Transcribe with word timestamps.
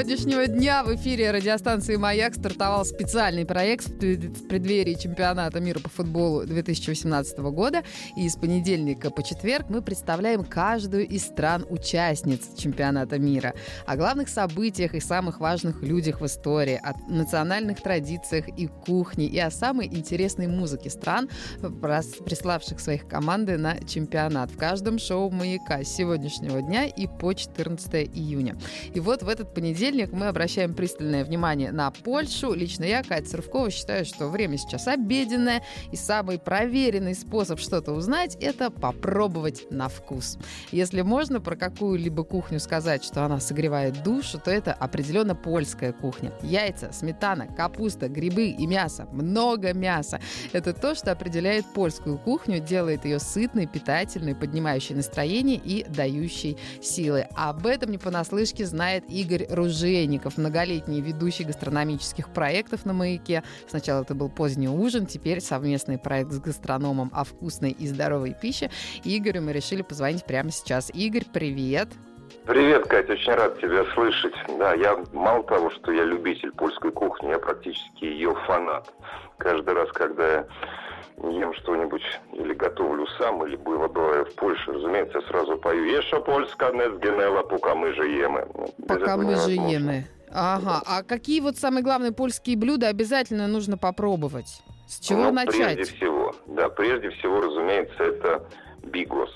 Сегодняшнего 0.00 0.46
дня 0.46 0.82
в 0.82 0.94
эфире 0.94 1.30
радиостанции 1.30 1.96
«Маяк» 1.96 2.34
стартовал 2.34 2.86
специальный 2.86 3.44
проект 3.44 3.86
в 3.86 4.48
преддверии 4.48 4.94
чемпионата 4.94 5.60
мира 5.60 5.78
по 5.78 5.90
футболу 5.90 6.46
2018 6.46 7.38
года. 7.40 7.82
И 8.16 8.26
с 8.26 8.36
понедельника 8.36 9.10
по 9.10 9.22
четверг 9.22 9.66
мы 9.68 9.82
представляем 9.82 10.42
каждую 10.42 11.06
из 11.06 11.26
стран-участниц 11.26 12.56
чемпионата 12.56 13.18
мира. 13.18 13.52
О 13.84 13.94
главных 13.96 14.30
событиях 14.30 14.94
и 14.94 15.00
самых 15.00 15.38
важных 15.38 15.82
людях 15.82 16.22
в 16.22 16.26
истории, 16.26 16.80
о 16.82 16.94
национальных 17.10 17.82
традициях 17.82 18.48
и 18.48 18.68
кухне, 18.68 19.26
и 19.26 19.38
о 19.38 19.50
самой 19.50 19.86
интересной 19.86 20.46
музыке 20.46 20.88
стран, 20.88 21.28
приславших 21.60 22.80
своих 22.80 23.06
команды 23.06 23.58
на 23.58 23.78
чемпионат. 23.80 24.50
В 24.50 24.56
каждом 24.56 24.98
шоу 24.98 25.28
«Маяка» 25.28 25.84
с 25.84 25.94
сегодняшнего 25.94 26.62
дня 26.62 26.86
и 26.86 27.06
по 27.06 27.34
14 27.34 28.08
июня. 28.14 28.56
И 28.94 29.00
вот 29.00 29.22
в 29.22 29.28
этот 29.28 29.52
понедельник 29.52 29.89
мы 30.12 30.28
обращаем 30.28 30.74
пристальное 30.74 31.24
внимание 31.24 31.72
на 31.72 31.90
Польшу. 31.90 32.54
Лично 32.54 32.84
я, 32.84 33.02
Катя 33.02 33.28
Сырвкова, 33.28 33.70
считаю, 33.70 34.04
что 34.04 34.28
время 34.28 34.56
сейчас 34.56 34.86
обеденное, 34.86 35.62
и 35.90 35.96
самый 35.96 36.38
проверенный 36.38 37.14
способ 37.14 37.58
что-то 37.58 37.92
узнать– 37.92 38.36
это 38.40 38.70
попробовать 38.70 39.70
на 39.70 39.88
вкус. 39.88 40.38
Если 40.70 41.02
можно 41.02 41.40
про 41.40 41.56
какую-либо 41.56 42.22
кухню 42.22 42.60
сказать, 42.60 43.04
что 43.04 43.24
она 43.24 43.40
согревает 43.40 44.02
душу, 44.02 44.38
то 44.38 44.50
это 44.50 44.72
определенно 44.72 45.34
польская 45.34 45.92
кухня. 45.92 46.32
Яйца, 46.42 46.92
сметана, 46.92 47.46
капуста, 47.48 48.08
грибы 48.08 48.50
и 48.50 48.66
мясо. 48.66 49.08
Много 49.12 49.74
мяса. 49.74 50.20
Это 50.52 50.72
то, 50.72 50.94
что 50.94 51.10
определяет 51.10 51.66
польскую 51.66 52.16
кухню, 52.16 52.60
делает 52.60 53.04
ее 53.04 53.18
сытной, 53.18 53.66
питательной, 53.66 54.36
поднимающей 54.36 54.94
настроение 54.94 55.60
и 55.62 55.84
дающей 55.84 56.56
силы. 56.80 57.26
Об 57.34 57.66
этом 57.66 57.90
не 57.90 57.98
понаслышке 57.98 58.64
знает 58.64 59.04
Игорь 59.08 59.46
Ружейников, 59.80 60.36
многолетний 60.36 61.00
ведущий 61.00 61.44
гастрономических 61.44 62.28
проектов 62.28 62.84
на 62.84 62.92
«Маяке». 62.92 63.42
Сначала 63.66 64.02
это 64.02 64.14
был 64.14 64.28
поздний 64.28 64.68
ужин, 64.68 65.06
теперь 65.06 65.40
совместный 65.40 65.96
проект 65.96 66.32
с 66.32 66.38
гастрономом 66.38 67.10
о 67.14 67.24
вкусной 67.24 67.70
и 67.70 67.88
здоровой 67.88 68.36
пище. 68.38 68.70
Игорю 69.04 69.40
мы 69.40 69.54
решили 69.54 69.80
позвонить 69.80 70.26
прямо 70.26 70.50
сейчас. 70.50 70.90
Игорь, 70.92 71.24
привет! 71.32 71.88
Привет, 72.46 72.86
Катя, 72.86 73.12
очень 73.12 73.34
рад 73.34 73.60
тебя 73.60 73.84
слышать. 73.94 74.34
Да, 74.58 74.74
я 74.74 74.98
мало 75.12 75.42
того, 75.44 75.70
что 75.70 75.92
я 75.92 76.04
любитель 76.04 76.52
польской 76.52 76.90
кухни, 76.90 77.28
я 77.28 77.38
практически 77.38 78.04
ее 78.04 78.34
фанат. 78.46 78.92
Каждый 79.38 79.74
раз, 79.74 79.90
когда 79.92 80.28
я 80.28 80.46
ем 81.18 81.54
что-нибудь 81.54 82.02
или 82.32 82.54
готовлю 82.54 83.06
сам, 83.18 83.46
или 83.46 83.56
было 83.56 83.88
бываю 83.88 84.24
в 84.24 84.34
Польше, 84.34 84.72
разумеется, 84.72 85.18
я 85.18 85.28
сразу 85.28 85.58
пою 85.58 85.84
«Еша 85.84 86.20
польска 86.20 86.70
не 86.72 86.90
сгенела, 86.90 87.42
пока 87.42 87.74
мы 87.74 87.92
же 87.94 88.08
ем». 88.08 88.38
Пока 88.88 89.16
мы 89.16 89.36
же 89.36 89.52
ем. 89.52 90.04
Ага, 90.32 90.82
а 90.86 91.02
какие 91.02 91.40
вот 91.40 91.56
самые 91.56 91.82
главные 91.82 92.12
польские 92.12 92.56
блюда 92.56 92.88
обязательно 92.88 93.48
нужно 93.48 93.76
попробовать? 93.76 94.62
С 94.86 95.00
чего 95.00 95.24
ну, 95.24 95.32
начать? 95.32 95.76
Прежде 95.76 95.96
всего, 95.96 96.34
да, 96.46 96.68
прежде 96.68 97.10
всего, 97.10 97.40
разумеется, 97.40 98.02
это 98.02 98.46
бигос. 98.84 99.30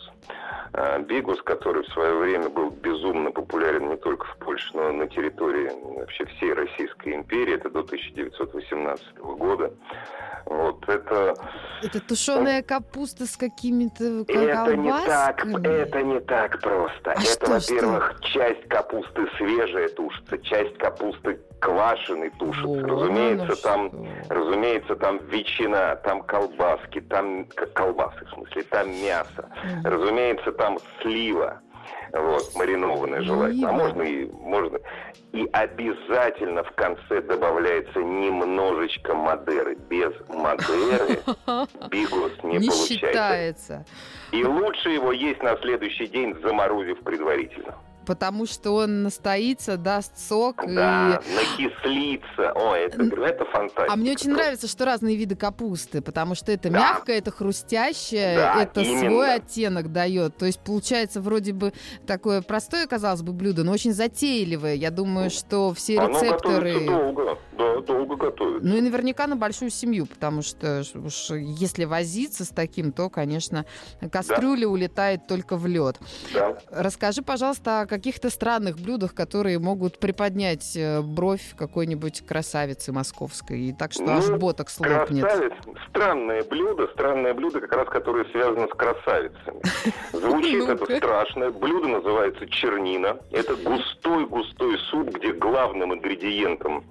А, 0.77 0.99
бигус, 0.99 1.41
который 1.43 1.85
в 1.85 1.93
свое 1.93 2.17
время 2.17 2.49
был 2.49 2.71
безумно 2.71 3.31
популярен 3.31 3.91
не 3.91 3.97
только 3.97 4.27
в 4.27 4.37
Польше, 4.39 4.71
но 4.75 4.91
и 4.91 4.93
на 4.93 5.07
территории 5.07 5.71
вообще 5.99 6.25
всей 6.27 6.53
Российской 6.53 7.15
империи, 7.15 7.55
это 7.55 7.71
до 7.71 7.81
1918 7.81 9.19
года. 9.19 9.73
Вот 10.47 10.89
это... 10.89 11.37
Это 11.84 12.00
тушеная 12.00 12.62
капуста 12.62 13.27
с 13.27 13.37
какими-то 13.37 14.25
Это 14.27 14.77
не 14.77 14.91
так, 14.91 15.45
это 15.45 16.03
не 16.03 16.21
так 16.21 16.61
просто. 16.61 17.12
А 17.12 17.15
это, 17.15 17.61
что, 17.61 17.75
во-первых, 17.75 18.21
часть 18.22 18.67
капусты 18.69 19.28
свежая 19.37 19.89
тушится, 19.91 20.39
часть 20.39 20.78
капусты 20.78 21.39
квашеный 21.61 22.31
тушится. 22.39 22.67
Вон 22.67 22.84
разумеется, 22.84 23.45
оно 23.45 23.56
там, 23.56 23.89
что. 23.89 24.34
разумеется, 24.34 24.97
там 24.97 25.19
ветчина, 25.28 25.97
там 25.97 26.22
колбаски, 26.22 27.00
там 27.03 27.47
колбасы, 27.75 28.25
в 28.25 28.31
смысле, 28.34 28.62
там 28.62 28.91
мясо. 28.91 29.51
Мгм. 29.65 29.84
Разумеется, 29.84 30.53
там 30.53 30.78
слива. 31.03 31.61
Вот, 32.12 32.43
маринованная 32.55 33.22
желательно. 33.22 33.69
А 33.71 33.72
можно 33.72 34.03
и 34.03 34.27
можно. 34.31 34.78
И 35.33 35.49
обязательно 35.53 36.62
в 36.62 36.71
конце 36.72 37.21
добавляется 37.22 37.99
немножечко 38.00 39.15
Мадеры. 39.15 39.77
Без 39.89 40.12
Мадеры 40.28 41.21
бигос 41.91 42.33
не, 42.43 42.59
Не 42.59 42.69
получается. 42.69 42.87
считается. 42.87 43.87
И 44.33 44.45
лучше 44.45 44.91
его 44.91 45.12
есть 45.12 45.43
на 45.43 45.56
следующий 45.59 46.06
день, 46.06 46.37
заморозив 46.43 47.00
предварительно. 47.00 47.75
Потому 48.06 48.47
что 48.47 48.72
он 48.72 49.03
настоится, 49.03 49.76
даст 49.76 50.19
сок. 50.19 50.56
Да, 50.66 51.20
И... 51.26 51.34
накислиться. 51.34 52.53
О, 52.54 52.75
это, 52.75 53.03
это 53.03 53.44
фантастика. 53.47 53.87
А 53.88 53.97
мне 53.97 54.12
очень 54.12 54.31
нравится, 54.32 54.66
что 54.69 54.84
разные 54.84 55.16
виды 55.16 55.37
капусты, 55.37 56.00
потому 56.03 56.34
что 56.34 56.53
это 56.53 56.70
Да. 56.70 56.78
мягкое, 56.78 57.19
это 57.19 57.31
хрустящее, 57.31 58.37
Да, 58.37 58.62
это 58.62 58.81
именно. 58.82 59.10
свой 59.10 59.34
оттенок 59.34 59.92
дает. 59.92 60.37
То 60.37 60.47
есть 60.47 60.60
получается 60.60 61.20
вроде 61.20 61.53
бы 61.53 61.72
такое 62.06 62.42
простое, 62.42 62.87
казалось 62.87 63.22
бы, 63.22 63.32
блюдо, 63.32 63.65
но 63.65 63.72
очень 63.72 63.92
затейливое. 63.92 64.75
Я 64.75 64.91
думаю, 64.91 65.31
что 65.31 65.72
все 65.75 65.98
Оно 66.00 66.21
рецепторы... 66.21 66.84
долго. 66.86 67.38
Да, 67.56 67.81
долго 67.81 68.16
готовится. 68.16 68.66
Ну 68.66 68.76
и 68.76 68.81
наверняка 68.81 69.26
на 69.26 69.37
большую 69.37 69.70
семью, 69.70 70.06
потому 70.06 70.42
что 70.42 70.82
уж 70.94 71.31
если 71.31 71.84
возиться 71.84 72.44
с 72.44 72.48
таким, 72.48 72.92
то, 72.92 73.09
конечно, 73.10 73.65
кастрюля 74.10 74.66
улетает 74.69 75.26
только 75.26 75.56
в 75.56 75.66
лед. 75.66 75.98
Да. 76.32 76.59
Расскажи, 76.70 77.22
пожалуйста, 77.22 77.81
о 77.81 77.87
каких-то 77.87 78.31
странных 78.31 78.78
блюдах, 78.78 79.15
которые 79.15 79.59
могут 79.59 79.98
приподнять 79.98 80.76
э, 80.76 81.00
бровь 81.00 81.54
какой-нибудь 81.56 82.26
красавицы 82.26 82.92
московской, 82.92 83.60
и 83.60 83.72
так 83.72 83.92
что 83.92 84.04
аж 84.16 84.26
Ну, 84.28 84.38
ботокс 84.38 84.78
лопнет. 84.81 85.25
Красавец. 85.25 85.53
Странное 85.88 86.42
блюдо, 86.44 86.88
странное 86.88 87.34
блюдо, 87.34 87.60
как 87.60 87.72
раз 87.72 87.88
которое 87.88 88.25
связано 88.26 88.66
с 88.66 88.71
красавицами. 88.71 89.60
Звучит 90.12 90.69
это 90.69 90.97
страшно. 90.97 91.50
Блюдо 91.50 91.88
называется 91.88 92.47
чернина. 92.48 93.19
Это 93.31 93.54
густой-густой 93.56 94.78
суп, 94.91 95.10
где 95.10 95.32
главным 95.32 95.94
ингредиентом 95.94 96.84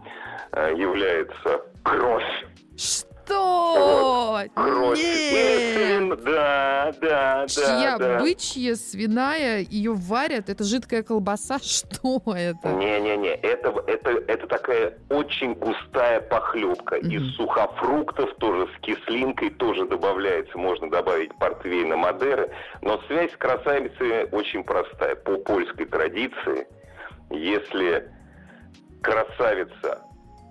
является 0.53 1.61
кровь. 1.83 2.45
Что? 2.77 4.41
Кровь. 4.55 4.99
Или 4.99 5.99
Нет! 5.99 6.23
Да, 6.23 6.93
да, 7.01 7.47
Чья 7.47 7.97
да, 7.97 8.19
бычья, 8.19 8.75
свиная, 8.75 9.59
ее 9.59 9.93
варят, 9.93 10.49
это 10.49 10.63
жидкая 10.63 11.03
колбаса, 11.03 11.59
что 11.63 12.21
это? 12.35 12.69
Не-не-не, 12.69 13.29
это, 13.29 13.73
это, 13.87 14.11
это 14.27 14.47
такая 14.47 14.97
очень 15.09 15.53
густая 15.55 16.21
похлебка. 16.21 16.97
Мгм. 16.97 17.09
Из 17.09 17.35
сухофруктов 17.35 18.33
тоже 18.35 18.67
с 18.75 18.81
кислинкой 18.81 19.49
тоже 19.51 19.85
добавляется. 19.85 20.57
Можно 20.57 20.89
добавить 20.89 21.33
портвейна 21.35 21.97
Мадеры. 21.97 22.51
Но 22.81 23.01
связь 23.07 23.31
с 23.31 23.37
красавицей 23.37 24.25
очень 24.31 24.63
простая. 24.63 25.15
По 25.15 25.37
польской 25.37 25.85
традиции, 25.85 26.67
если 27.29 28.11
красавица 29.01 30.01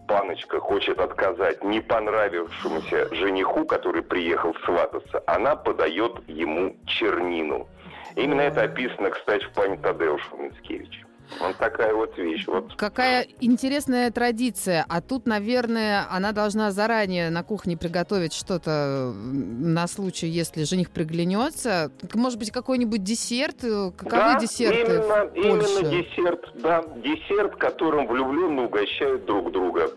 паночка 0.06 0.60
хочет 0.60 0.98
отказать 0.98 1.62
не 1.64 1.80
понравившемуся 1.80 3.14
жениху, 3.14 3.64
который 3.64 4.02
приехал 4.02 4.54
свататься, 4.64 5.22
она 5.26 5.56
подает 5.56 6.28
ему 6.28 6.76
чернину. 6.86 7.68
Именно 8.16 8.42
это 8.42 8.62
описано, 8.62 9.10
кстати, 9.10 9.44
в 9.44 9.52
пане 9.52 9.76
Тадеуша 9.78 10.36
Мицкевича. 10.36 11.06
Вот 11.40 11.56
такая 11.56 11.94
вот 11.94 12.16
вещь. 12.18 12.46
Вот 12.46 12.74
Какая 12.76 13.26
интересная 13.40 14.10
традиция. 14.10 14.84
А 14.88 15.00
тут, 15.00 15.26
наверное, 15.26 16.06
она 16.10 16.32
должна 16.32 16.70
заранее 16.70 17.30
на 17.30 17.42
кухне 17.42 17.76
приготовить 17.76 18.32
что-то 18.32 19.12
на 19.14 19.86
случай, 19.86 20.26
если 20.26 20.64
жених 20.64 20.90
приглянется. 20.90 21.90
Может 22.14 22.38
быть, 22.38 22.50
какой-нибудь 22.50 23.02
десерт? 23.02 23.64
Э, 23.64 23.90
Каковы 23.96 24.34
да, 24.34 24.40
десерты 24.40 24.80
именно, 24.80 25.30
именно 25.34 25.90
десерт, 25.90 26.52
да, 26.54 26.84
десерт, 26.96 27.56
которым 27.56 28.06
влюбленные 28.06 28.66
угощают 28.66 29.24
друг 29.24 29.52
друга. 29.52 29.90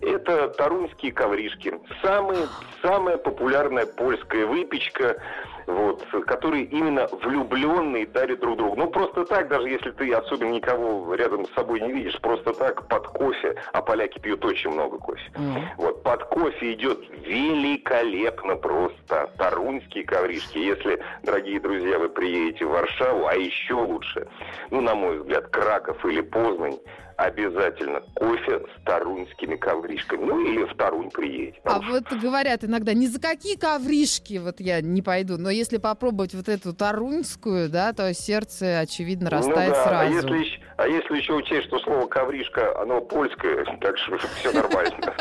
Это 0.00 0.48
тарунские 0.48 1.12
ковришки. 1.12 1.74
Самые, 2.02 2.46
самая 2.82 3.16
популярная 3.16 3.86
польская 3.86 4.46
выпечка 4.46 5.20
вот, 5.66 6.06
которые 6.26 6.64
именно 6.64 7.06
влюбленные 7.22 8.06
дарят 8.06 8.40
друг 8.40 8.56
другу. 8.56 8.76
Ну, 8.76 8.88
просто 8.88 9.24
так, 9.24 9.48
даже 9.48 9.68
если 9.68 9.90
ты 9.90 10.12
особенно 10.12 10.50
никого 10.50 11.14
рядом 11.14 11.46
с 11.46 11.52
собой 11.52 11.80
не 11.80 11.92
видишь, 11.92 12.18
просто 12.20 12.52
так 12.52 12.86
под 12.88 13.06
кофе, 13.08 13.56
а 13.72 13.82
поляки 13.82 14.18
пьют 14.18 14.44
очень 14.44 14.70
много 14.70 14.98
кофе. 14.98 15.30
Mm. 15.34 15.62
Вот, 15.76 16.02
под 16.02 16.24
кофе 16.24 16.72
идет 16.74 16.98
великолепно 17.24 18.56
просто 18.56 19.30
тарунские 19.36 20.04
ковришки. 20.04 20.58
Если, 20.58 21.02
дорогие 21.22 21.60
друзья, 21.60 21.98
вы 21.98 22.08
приедете 22.08 22.66
в 22.66 22.70
Варшаву, 22.70 23.26
а 23.26 23.34
еще 23.34 23.74
лучше, 23.74 24.28
ну, 24.70 24.80
на 24.80 24.94
мой 24.94 25.18
взгляд, 25.18 25.48
Краков 25.48 26.04
или 26.04 26.20
Познань, 26.20 26.78
обязательно 27.20 28.00
кофе 28.14 28.60
с 28.60 28.84
тарунскими 28.84 29.56
ковришками. 29.56 30.24
Ну, 30.24 30.40
или 30.40 30.64
в 30.64 30.74
Тарунь 30.76 31.10
приедете. 31.10 31.60
А 31.64 31.80
вот 31.80 32.04
говорят 32.12 32.64
иногда, 32.64 32.94
ни 32.94 33.06
за 33.06 33.20
какие 33.20 33.56
ковришки 33.56 34.38
вот 34.38 34.60
я 34.60 34.80
не 34.80 35.02
пойду, 35.02 35.36
но 35.36 35.50
если 35.50 35.76
попробовать 35.76 36.34
вот 36.34 36.48
эту 36.48 36.72
таруньскую, 36.72 37.68
да, 37.68 37.92
то 37.92 38.12
сердце, 38.14 38.80
очевидно, 38.80 39.28
ну 39.30 39.36
растает 39.36 39.70
ну, 39.70 39.74
да. 39.74 39.84
сразу. 39.84 40.00
А 40.00 40.06
если, 40.06 40.60
а 40.78 40.88
если 40.88 41.16
еще 41.16 41.34
учесть, 41.34 41.66
что 41.66 41.78
слово 41.80 42.06
ковришка, 42.06 42.80
оно 42.80 43.02
польское, 43.02 43.64
так 43.80 43.98
что 43.98 44.18
все 44.38 44.52
нормально. 44.52 45.14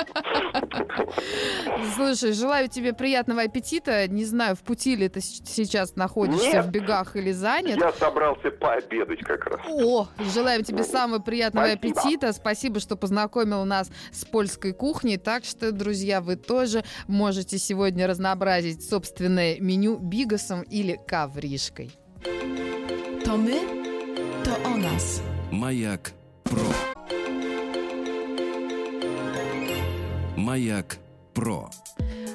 Слушай, 1.96 2.32
желаю 2.32 2.70
тебе 2.70 2.94
приятного 2.94 3.42
аппетита. 3.42 4.08
Не 4.08 4.26
знаю, 4.26 4.56
в 4.56 4.62
пути 4.62 4.96
ли 4.96 5.10
ты 5.10 5.20
сейчас 5.22 5.96
находишься, 5.96 6.46
Нет, 6.46 6.66
в 6.66 6.70
бегах 6.70 7.16
или 7.16 7.32
занят. 7.32 7.78
Я 7.78 7.92
собрался 7.94 8.52
пообедать 8.52 9.20
как 9.20 9.46
раз. 9.46 9.60
О, 9.68 10.08
желаем 10.34 10.64
тебе 10.64 10.84
самого 10.84 11.20
приятного 11.20 11.66
Спасибо 11.66 11.89
аппетита. 11.92 12.34
Спасибо, 12.34 12.80
что 12.80 12.96
познакомил 12.96 13.66
нас 13.66 13.90
с 14.12 14.26
польской 14.26 14.74
кухней. 14.74 15.18
Так 15.18 15.46
что, 15.46 15.72
друзья, 15.72 16.22
вы 16.22 16.36
тоже 16.36 16.84
можете 17.08 17.58
сегодня 17.58 18.08
разнообразить 18.08 18.88
собственное 18.88 19.60
меню 19.60 19.98
бигасом 19.98 20.62
или 20.64 21.00
ковришкой. 21.08 21.92
То 23.26 23.38
мы, 23.38 23.60
то 24.44 24.56
о 24.66 24.78
нас. 24.78 25.22
Маяк 25.52 26.12
Про. 26.44 26.62
Маяк 30.36 30.98
Про. 31.34 31.70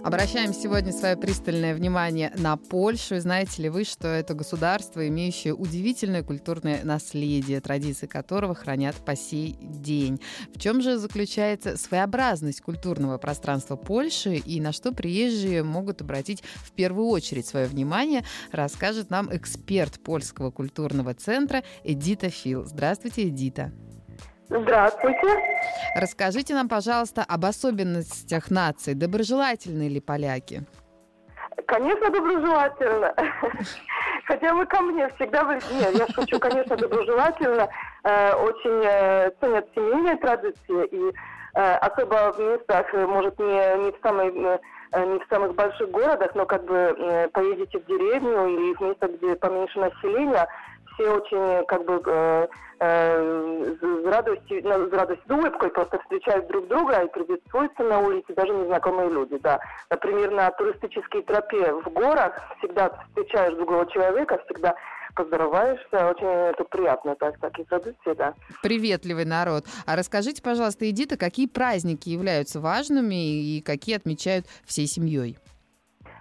Обращаем 0.04 0.52
сегодня 0.52 0.92
свое 0.92 1.16
пристальное 1.16 1.74
внимание 1.74 2.30
на 2.36 2.58
Польшу. 2.58 3.18
Знаете 3.20 3.62
ли 3.62 3.70
вы, 3.70 3.84
что 3.84 4.06
это 4.06 4.34
государство, 4.34 5.08
имеющее 5.08 5.54
удивительное 5.54 6.22
культурное 6.22 6.84
наследие, 6.84 7.62
традиции 7.62 8.06
которого 8.06 8.54
хранят 8.54 8.96
по 8.96 9.16
сей 9.16 9.56
день. 9.62 10.20
В 10.54 10.60
чем 10.60 10.82
же 10.82 10.98
заключается 10.98 11.78
своеобразность 11.78 12.60
культурного 12.60 13.16
пространства 13.16 13.76
Польши 13.76 14.34
и 14.34 14.60
на 14.60 14.72
что 14.72 14.92
приезжие 14.92 15.62
могут 15.62 16.02
обратить 16.02 16.42
в 16.56 16.72
первую 16.72 17.06
очередь 17.06 17.46
свое 17.46 17.66
внимание, 17.66 18.26
расскажет 18.52 19.08
нам 19.08 19.34
эксперт 19.34 20.00
Польского 20.00 20.50
культурного 20.50 21.14
центра 21.14 21.64
Эдита 21.82 22.28
Фил. 22.28 22.66
Здравствуйте, 22.66 23.28
Эдита. 23.28 23.72
Здравствуйте. 24.54 25.26
Расскажите 25.96 26.54
нам, 26.54 26.68
пожалуйста, 26.68 27.24
об 27.26 27.44
особенностях 27.44 28.52
нации. 28.52 28.92
Доброжелательны 28.94 29.88
ли 29.88 30.00
поляки? 30.00 30.62
Конечно, 31.66 32.08
доброжелательно. 32.10 33.14
Хотя 34.26 34.54
вы 34.54 34.66
ко 34.66 34.80
мне 34.80 35.08
всегда 35.16 35.42
вы... 35.42 35.54
Нет, 35.54 35.98
я 35.98 36.06
шучу, 36.14 36.38
конечно, 36.38 36.76
доброжелательно. 36.76 37.68
Э, 38.04 38.34
очень 38.34 38.82
э, 38.84 39.30
ценят 39.40 39.66
семейные 39.74 40.16
традиции. 40.18 40.86
И 40.86 41.12
э, 41.54 41.74
особо 41.76 42.32
в 42.32 42.38
местах, 42.38 42.92
может, 42.92 43.36
не, 43.40 43.84
не 43.84 43.90
в 43.90 43.96
самой 44.02 44.32
не 44.32 45.18
в 45.18 45.26
самых 45.28 45.56
больших 45.56 45.90
городах, 45.90 46.36
но 46.36 46.46
как 46.46 46.64
бы 46.66 47.28
поедете 47.32 47.80
в 47.80 47.86
деревню 47.86 48.46
или 48.46 48.74
в 48.74 48.80
место, 48.80 49.08
где 49.08 49.34
поменьше 49.34 49.80
населения, 49.80 50.46
все 50.94 51.10
очень 51.10 51.66
как 51.66 51.84
бы 51.84 52.02
э, 52.06 52.48
э, 52.80 53.74
с 53.80 54.06
радостью, 54.06 54.60
ну, 54.64 54.88
с 54.88 54.92
радостью, 54.92 55.24
с 55.26 55.30
улыбкой 55.30 55.70
просто 55.70 55.98
встречают 56.00 56.46
друг 56.48 56.68
друга 56.68 57.02
и 57.02 57.12
приветствуются 57.12 57.82
на 57.82 58.00
улице 58.00 58.34
даже 58.34 58.52
незнакомые 58.52 59.10
люди, 59.10 59.38
да. 59.38 59.60
Например, 59.90 60.30
на 60.30 60.50
туристической 60.52 61.22
тропе 61.22 61.72
в 61.72 61.92
горах 61.92 62.34
всегда 62.58 62.90
встречаешь 63.08 63.54
другого 63.54 63.86
человека, 63.90 64.40
всегда 64.46 64.74
поздороваешься, 65.14 66.08
очень 66.08 66.26
это 66.26 66.64
приятно, 66.64 67.14
так, 67.16 67.38
такие 67.38 67.64
традиции, 67.64 68.14
да. 68.16 68.34
Приветливый 68.62 69.24
народ. 69.24 69.64
А 69.86 69.96
расскажите, 69.96 70.42
пожалуйста, 70.42 70.88
Эдита, 70.90 71.16
какие 71.16 71.46
праздники 71.46 72.08
являются 72.08 72.60
важными 72.60 73.14
и 73.14 73.60
какие 73.60 73.96
отмечают 73.96 74.46
всей 74.64 74.86
семьей? 74.86 75.38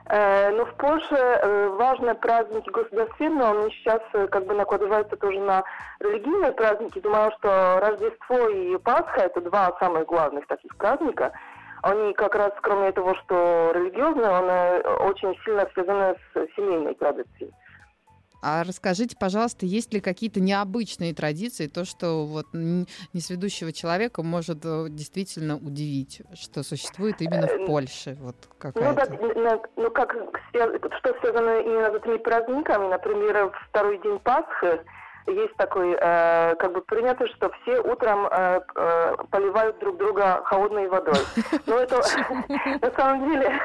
Э, 0.07 0.51
Но 0.51 0.65
в 0.65 0.73
Польше 0.75 1.15
э, 1.15 1.67
важные 1.79 2.15
праздники 2.15 2.69
государственные, 2.69 3.49
они 3.49 3.71
сейчас 3.71 4.01
э, 4.13 4.27
как 4.27 4.45
бы 4.45 4.53
накладываются 4.53 5.15
тоже 5.15 5.39
на 5.39 5.63
религийные 5.99 6.51
праздники. 6.51 6.99
Думаю, 6.99 7.31
что 7.39 7.79
Рождество 7.79 8.49
и 8.49 8.77
Пасха– 8.77 9.21
это 9.23 9.39
два 9.41 9.75
самых 9.79 10.05
главных 10.05 10.45
таких 10.47 10.75
праздника. 10.75 11.31
Они 11.83 12.13
как 12.13 12.35
раз, 12.35 12.51
кроме 12.61 12.91
того, 12.91 13.15
что 13.15 13.71
религиозные, 13.73 14.27
они 14.27 14.87
очень 15.09 15.37
сильно 15.43 15.67
связаны 15.73 16.15
с 16.33 16.55
семейной 16.55 16.95
традицией. 16.95 17.53
А 18.45 18.65
расскажите, 18.65 19.15
пожалуйста, 19.17 19.65
есть 19.65 19.93
ли 19.93 20.01
какие-то 20.01 20.41
необычные 20.41 21.13
традиции, 21.13 21.67
то, 21.67 21.85
что 21.85 22.25
вот 22.25 22.47
несведущего 22.51 23.71
человека 23.71 24.21
может 24.21 24.65
э, 24.65 24.87
действительно 24.89 25.55
удивить, 25.55 26.21
что 26.33 26.61
существует 26.61 27.21
именно 27.21 27.47
в 27.47 27.51
э, 27.51 27.65
Польше? 27.65 28.17
Вот 28.19 28.35
ну, 28.75 28.93
да, 28.93 29.61
ну, 29.77 29.89
как, 29.91 30.13
что 30.51 31.15
связано 31.21 31.61
именно 31.61 31.89
с 31.91 31.95
этими 31.95 32.17
праздниками, 32.17 32.89
например, 32.89 33.49
второй 33.69 34.01
день 34.01 34.19
Пасхи, 34.19 34.81
есть 35.27 35.55
такой, 35.55 35.95
э, 35.97 36.55
как 36.55 36.73
бы 36.73 36.81
принято, 36.81 37.25
что 37.27 37.49
все 37.61 37.79
утром 37.79 38.27
э, 38.29 38.59
э, 38.75 39.15
поливают 39.31 39.79
друг 39.79 39.97
друга 39.97 40.41
холодной 40.43 40.89
водой. 40.89 41.15
Но 41.65 41.77
это 41.77 41.95
на 42.81 42.91
самом 42.91 43.29
деле 43.29 43.61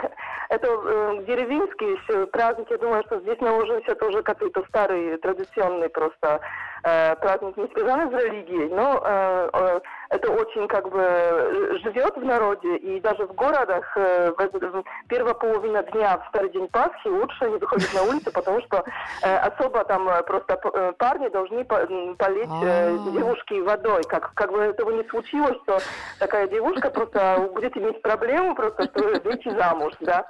это 0.49 0.67
э, 0.69 1.25
деревенские 1.27 2.27
праздники. 2.29 2.73
Я 2.73 2.79
думаю, 2.79 3.03
что 3.07 3.21
здесь 3.21 3.41
на 3.41 3.55
ужин 3.57 3.83
все 3.83 3.95
тоже 3.95 4.23
какие-то 4.23 4.65
старые, 4.69 5.19
традиционные 5.19 5.89
просто 5.89 6.41
э, 6.85 7.17
праздник, 7.17 7.57
не 7.57 7.69
связаны 7.69 8.11
с 8.11 8.23
религией, 8.23 8.69
но 8.69 9.03
э, 9.05 9.51
э, 9.53 9.81
это 10.11 10.33
очень 10.33 10.67
как 10.69 10.89
бы 10.91 11.79
живет 11.83 12.17
в 12.17 12.25
народе, 12.25 12.77
и 12.77 13.01
даже 13.01 13.27
в 13.27 13.35
городах 13.35 13.85
э, 13.97 14.33
в, 14.33 14.85
первая 15.09 15.35
половина 15.35 15.83
дня 15.83 16.19
в 16.19 16.29
старый 16.29 16.51
день 16.51 16.69
Пасхи 16.69 17.09
лучше 17.09 17.51
не 17.51 17.57
выходить 17.57 17.93
на 17.95 18.03
улицу, 18.05 18.33
потому 18.33 18.61
что 18.63 18.85
э, 19.23 19.37
особо 19.37 19.85
там 19.85 20.09
э, 20.09 20.23
просто 20.23 20.59
э, 20.73 20.93
парни 20.99 21.29
должны 21.29 21.65
по, 21.65 21.77
полить 22.17 22.49
э, 22.63 22.97
а. 22.97 23.11
девушки 23.11 23.61
водой. 23.61 24.03
Как, 24.05 24.33
как 24.35 24.51
бы 24.53 24.61
этого 24.61 24.91
не 24.91 25.07
случилось, 25.09 25.57
что 25.65 25.79
такая 26.19 26.49
девушка 26.49 26.91
просто 26.91 27.51
будет 27.55 27.77
иметь 27.77 28.01
проблему 28.03 28.55
просто 28.55 28.89
выйти 29.25 29.51
замуж, 29.51 29.93
да. 30.01 30.25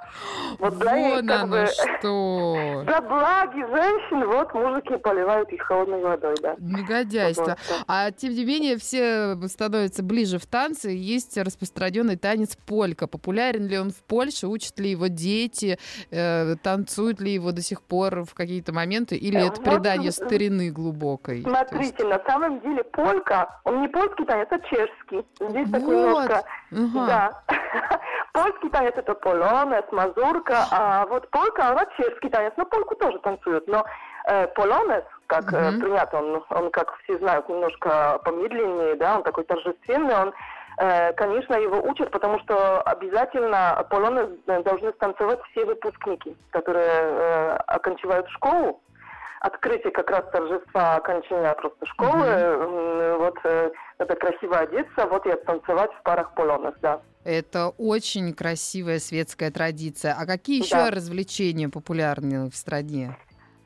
Вот, 0.59 0.77
да, 0.77 0.95
вот 0.95 1.27
как 1.27 1.49
бы, 1.49 1.67
что. 1.99 2.83
За 2.87 3.01
благи 3.01 3.61
женщин, 3.61 4.27
вот 4.27 4.53
мужики 4.53 4.97
поливают 4.97 5.49
их 5.51 5.61
холодной 5.61 6.01
водой, 6.01 6.35
да. 6.41 6.55
Негодяйство. 6.59 7.57
А 7.87 8.11
тем 8.11 8.33
не 8.33 8.45
менее, 8.45 8.77
все 8.77 9.37
становятся 9.47 10.03
ближе 10.03 10.39
в 10.39 10.45
танцы. 10.45 10.89
Есть 10.89 11.37
распространенный 11.37 12.17
танец 12.17 12.55
полька. 12.55 13.07
Популярен 13.07 13.67
ли 13.67 13.77
он 13.77 13.91
в 13.91 14.03
Польше? 14.03 14.47
Учат 14.47 14.79
ли 14.79 14.91
его 14.91 15.07
дети? 15.07 15.77
Э, 16.11 16.55
танцуют 16.61 17.21
ли 17.21 17.33
его 17.33 17.51
до 17.51 17.61
сих 17.61 17.81
пор 17.81 18.23
в 18.23 18.33
какие-то 18.33 18.73
моменты? 18.73 19.15
Или 19.15 19.45
это 19.45 19.61
предание 19.61 20.11
старины 20.11 20.71
глубокой? 20.71 21.43
Смотрите, 21.43 21.85
есть... 21.85 21.99
на 21.99 22.21
самом 22.25 22.59
деле 22.61 22.83
полька, 22.83 23.59
он 23.63 23.81
не 23.81 23.87
польский 23.87 24.25
танец, 24.25 24.47
а 24.51 24.59
чешский. 24.59 25.25
Здесь 25.39 25.67
вот. 25.67 25.71
такой 25.71 25.95
немножко... 25.95 26.43
Ага. 26.71 27.07
Да. 27.07 27.43
Польский 28.33 28.69
танец 28.69 28.93
это 28.95 29.13
полонез, 29.15 29.83
мазурка, 29.99 30.65
а 30.71 31.05
вот 31.07 31.29
полька, 31.29 31.69
она 31.69 31.85
чешский 31.97 32.29
танец. 32.29 32.53
Но 32.57 32.65
польку 32.65 32.95
тоже 32.95 33.19
танцуют, 33.19 33.67
но 33.67 33.83
э, 34.25 34.47
полонез, 34.47 35.03
как 35.27 35.51
mm-hmm. 35.51 35.77
э, 35.77 35.79
принято, 35.79 36.17
он, 36.17 36.43
он, 36.49 36.71
как 36.71 36.95
все 37.03 37.17
знают, 37.17 37.49
немножко 37.49 38.19
помедленнее, 38.23 38.95
да, 38.95 39.17
он 39.17 39.23
такой 39.23 39.43
торжественный, 39.43 40.15
он 40.15 40.33
э, 40.77 41.13
Конечно, 41.13 41.55
его 41.55 41.81
учат, 41.81 42.11
потому 42.11 42.39
что 42.39 42.81
обязательно 42.81 43.85
полонез 43.89 44.29
должны 44.63 44.91
станцевать 44.93 45.39
все 45.51 45.65
выпускники, 45.65 46.35
которые 46.51 46.87
э, 46.87 47.57
оканчивают 47.67 48.29
школу. 48.29 48.81
Открытие 49.41 49.91
как 49.91 50.09
раз 50.09 50.25
торжества 50.31 50.95
окончания 50.95 51.53
просто 51.53 51.85
школы. 51.85 52.25
Mm-hmm. 52.25 53.17
Вот 53.17 53.37
э, 53.43 53.71
это 53.97 54.15
красиво 54.15 54.59
одеться, 54.59 55.05
вот 55.05 55.25
и 55.25 55.31
танцевать 55.45 55.91
в 55.99 56.03
парах 56.03 56.33
полонез, 56.33 56.73
да. 56.81 57.01
Это 57.23 57.69
очень 57.77 58.33
красивая 58.33 58.99
светская 58.99 59.51
традиция. 59.51 60.15
А 60.17 60.25
какие 60.25 60.63
еще 60.63 60.75
да. 60.75 60.91
развлечения 60.91 61.69
популярны 61.69 62.49
в 62.49 62.55
стране? 62.55 63.17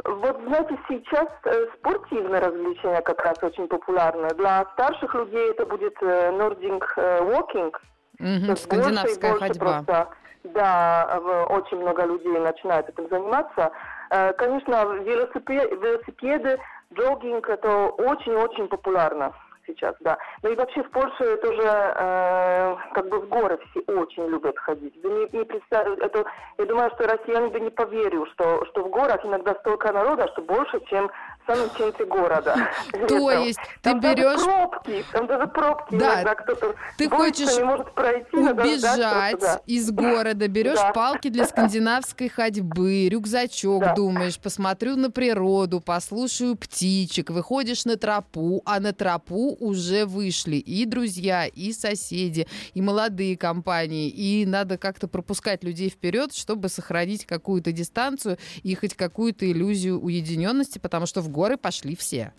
Вот, 0.05 0.37
знаете, 0.47 0.77
сейчас 0.89 1.27
э, 1.45 1.67
спортивное 1.79 2.41
развлечение 2.41 3.01
как 3.01 3.23
раз 3.23 3.37
очень 3.41 3.67
популярное. 3.67 4.31
Для 4.31 4.65
старших 4.73 5.13
людей 5.15 5.51
это 5.51 5.65
будет 5.65 5.95
э, 6.01 6.31
Nordic 6.31 6.83
э, 6.97 7.19
Walking. 7.21 7.73
Угу, 8.19 8.55
скандинавская 8.57 9.31
больше, 9.31 9.47
ходьба. 9.47 9.83
Просто, 9.83 10.07
да, 10.43 11.19
очень 11.49 11.77
много 11.77 12.05
людей 12.05 12.37
начинают 12.37 12.89
этим 12.89 13.07
заниматься. 13.09 13.71
Э, 14.09 14.33
конечно, 14.33 14.85
велосипед, 15.03 15.71
велосипеды, 15.71 16.59
джогинг 16.93 17.49
это 17.49 17.87
очень-очень 17.87 18.67
популярно 18.67 19.33
сейчас, 19.65 19.95
да. 20.01 20.17
Ну 20.41 20.51
и 20.51 20.55
вообще 20.55 20.83
в 20.83 20.91
Польше 20.91 21.37
тоже 21.37 21.61
э, 21.63 22.75
как 22.93 23.07
бы 23.09 23.19
в 23.19 23.29
горы 23.29 23.59
все 23.69 23.79
очень 23.93 24.27
любят 24.27 24.57
ходить. 24.59 24.93
Вы 25.03 25.09
не, 25.09 25.37
не 25.37 25.45
представляете, 25.45 26.03
это, 26.03 26.25
я 26.57 26.65
думаю, 26.65 26.91
что 26.95 27.07
россияне 27.07 27.47
бы 27.47 27.59
не 27.59 27.69
поверил, 27.69 28.25
что, 28.27 28.65
что 28.65 28.83
в 28.83 28.89
горах 28.89 29.25
иногда 29.25 29.55
столько 29.55 29.91
народа, 29.91 30.27
что 30.33 30.41
больше, 30.41 30.79
чем 30.87 31.09
самом 31.45 31.69
центре 31.77 32.05
города. 32.05 32.69
То 33.07 33.31
есть 33.31 33.59
ты 33.81 33.93
берешь... 33.93 34.43
пробки, 34.43 35.05
там 35.11 35.27
даже 35.27 35.47
пробки 35.47 35.95
да. 35.95 36.15
иногда 36.15 36.35
кто-то 36.35 36.75
ты 36.97 37.09
хочешь 37.09 37.57
не 37.57 37.63
может 37.63 37.93
пройти, 37.93 38.35
убежать 38.35 39.39
да. 39.39 39.61
из 39.65 39.91
города, 39.91 40.47
берешь 40.47 40.79
да. 40.79 40.91
палки 40.91 41.29
для 41.29 41.45
скандинавской 41.45 42.29
ходьбы, 42.29 43.09
рюкзачок, 43.09 43.81
да. 43.81 43.93
думаешь, 43.95 44.39
посмотрю 44.39 44.95
на 44.95 45.11
природу, 45.11 45.81
послушаю 45.81 46.55
птичек, 46.55 47.29
выходишь 47.29 47.85
на 47.85 47.97
тропу, 47.97 48.61
а 48.65 48.79
на 48.79 48.93
тропу 48.93 49.55
уже 49.59 50.05
вышли 50.05 50.57
и 50.57 50.85
друзья, 50.85 51.45
и 51.45 51.73
соседи, 51.73 52.47
и 52.73 52.81
молодые 52.81 53.37
компании, 53.37 54.09
и 54.09 54.45
надо 54.45 54.77
как-то 54.77 55.07
пропускать 55.07 55.63
людей 55.63 55.89
вперед, 55.89 56.33
чтобы 56.33 56.69
сохранить 56.69 57.25
какую-то 57.25 57.71
дистанцию 57.71 58.37
и 58.63 58.75
хоть 58.75 58.93
какую-то 58.93 59.49
иллюзию 59.49 59.99
уединенности, 59.99 60.79
потому 60.79 61.05
что 61.05 61.21
в 61.21 61.29
горы 61.33 61.57
пошли 61.57 61.95
все. 61.95 62.31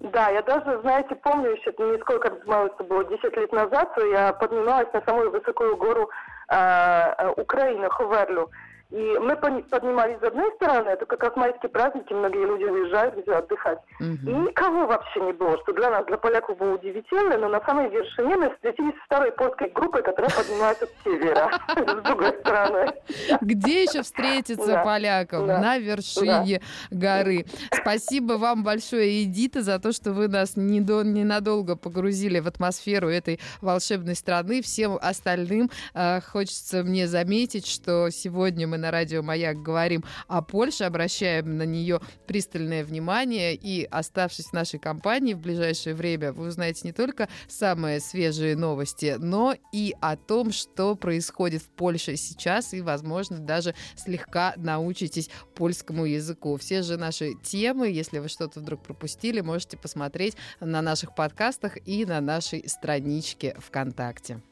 Да, 0.00 0.28
я 0.28 0.42
даже, 0.42 0.80
знаете, 0.82 1.14
помню 1.14 1.50
еще, 1.50 1.72
не 1.78 1.98
сколько 2.00 2.28
это 2.28 2.84
было, 2.84 3.04
10 3.04 3.36
лет 3.36 3.52
назад, 3.52 3.90
я 4.12 4.32
поднималась 4.32 4.92
на 4.92 5.02
самую 5.02 5.30
высокую 5.30 5.76
гору 5.76 6.10
э, 6.48 7.28
Украины, 7.36 7.88
Хуверлю. 7.90 8.50
И 8.94 9.18
мы 9.18 9.34
поднимались 9.34 10.20
с 10.20 10.22
одной 10.22 10.52
стороны, 10.54 10.90
это 10.90 11.04
как 11.04 11.20
раз 11.24 11.34
майские 11.34 11.68
праздники, 11.68 12.12
многие 12.12 12.46
люди 12.46 12.62
уезжают 12.62 13.16
где 13.16 13.32
отдыхать. 13.32 13.80
Угу. 13.98 14.30
И 14.30 14.32
никого 14.32 14.86
вообще 14.86 15.20
не 15.20 15.32
было, 15.32 15.58
что 15.62 15.72
для 15.72 15.90
нас, 15.90 16.06
для 16.06 16.16
поляков 16.16 16.56
было 16.58 16.74
удивительно, 16.76 17.36
но 17.36 17.48
на 17.48 17.60
самой 17.64 17.90
вершине 17.90 18.36
мы 18.36 18.54
встретились 18.54 18.94
с 18.94 19.04
старой 19.06 19.32
польской 19.32 19.70
группой, 19.70 20.00
которая 20.04 20.30
поднимается 20.30 20.86
с 20.86 21.02
севера, 21.02 21.50
с 21.76 22.02
другой 22.04 22.38
стороны. 22.38 22.92
Где 23.40 23.82
еще 23.82 24.02
встретиться 24.02 24.82
полякам? 24.84 25.48
На 25.48 25.76
вершине 25.78 26.62
горы. 26.92 27.46
Спасибо 27.72 28.34
вам 28.34 28.62
большое, 28.62 29.24
Эдита, 29.24 29.62
за 29.62 29.80
то, 29.80 29.90
что 29.90 30.12
вы 30.12 30.28
нас 30.28 30.52
ненадолго 30.54 31.74
погрузили 31.74 32.38
в 32.38 32.46
атмосферу 32.46 33.08
этой 33.08 33.40
волшебной 33.60 34.14
страны. 34.14 34.62
Всем 34.62 34.96
остальным 35.02 35.68
э, 35.94 36.20
хочется 36.20 36.84
мне 36.84 37.08
заметить, 37.08 37.66
что 37.66 38.08
сегодня 38.10 38.68
мы 38.68 38.83
на 38.84 38.90
радио 38.90 39.22
«Маяк» 39.22 39.62
говорим 39.62 40.04
о 40.28 40.42
Польше, 40.42 40.84
обращаем 40.84 41.56
на 41.56 41.62
нее 41.62 42.02
пристальное 42.26 42.84
внимание. 42.84 43.54
И, 43.54 43.84
оставшись 43.84 44.48
в 44.48 44.52
нашей 44.52 44.78
компании 44.78 45.32
в 45.32 45.38
ближайшее 45.38 45.94
время, 45.94 46.32
вы 46.32 46.48
узнаете 46.48 46.82
не 46.84 46.92
только 46.92 47.30
самые 47.48 48.00
свежие 48.00 48.56
новости, 48.56 49.16
но 49.18 49.54
и 49.72 49.94
о 50.02 50.16
том, 50.16 50.52
что 50.52 50.96
происходит 50.96 51.62
в 51.62 51.70
Польше 51.70 52.16
сейчас, 52.16 52.74
и, 52.74 52.82
возможно, 52.82 53.38
даже 53.38 53.74
слегка 53.96 54.52
научитесь 54.56 55.30
польскому 55.54 56.04
языку. 56.04 56.58
Все 56.58 56.82
же 56.82 56.98
наши 56.98 57.32
темы, 57.42 57.88
если 57.88 58.18
вы 58.18 58.28
что-то 58.28 58.60
вдруг 58.60 58.82
пропустили, 58.82 59.40
можете 59.40 59.78
посмотреть 59.78 60.36
на 60.60 60.82
наших 60.82 61.14
подкастах 61.14 61.78
и 61.86 62.04
на 62.04 62.20
нашей 62.20 62.68
страничке 62.68 63.56
ВКонтакте. 63.60 64.42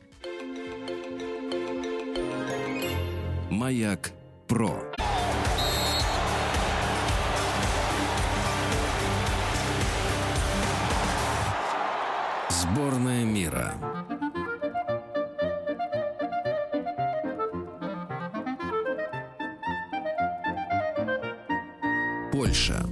Маяк 3.50 4.12
Про. 4.52 4.76
Сборная 12.50 13.24
мира. 13.24 13.72
Польша. 22.30 22.84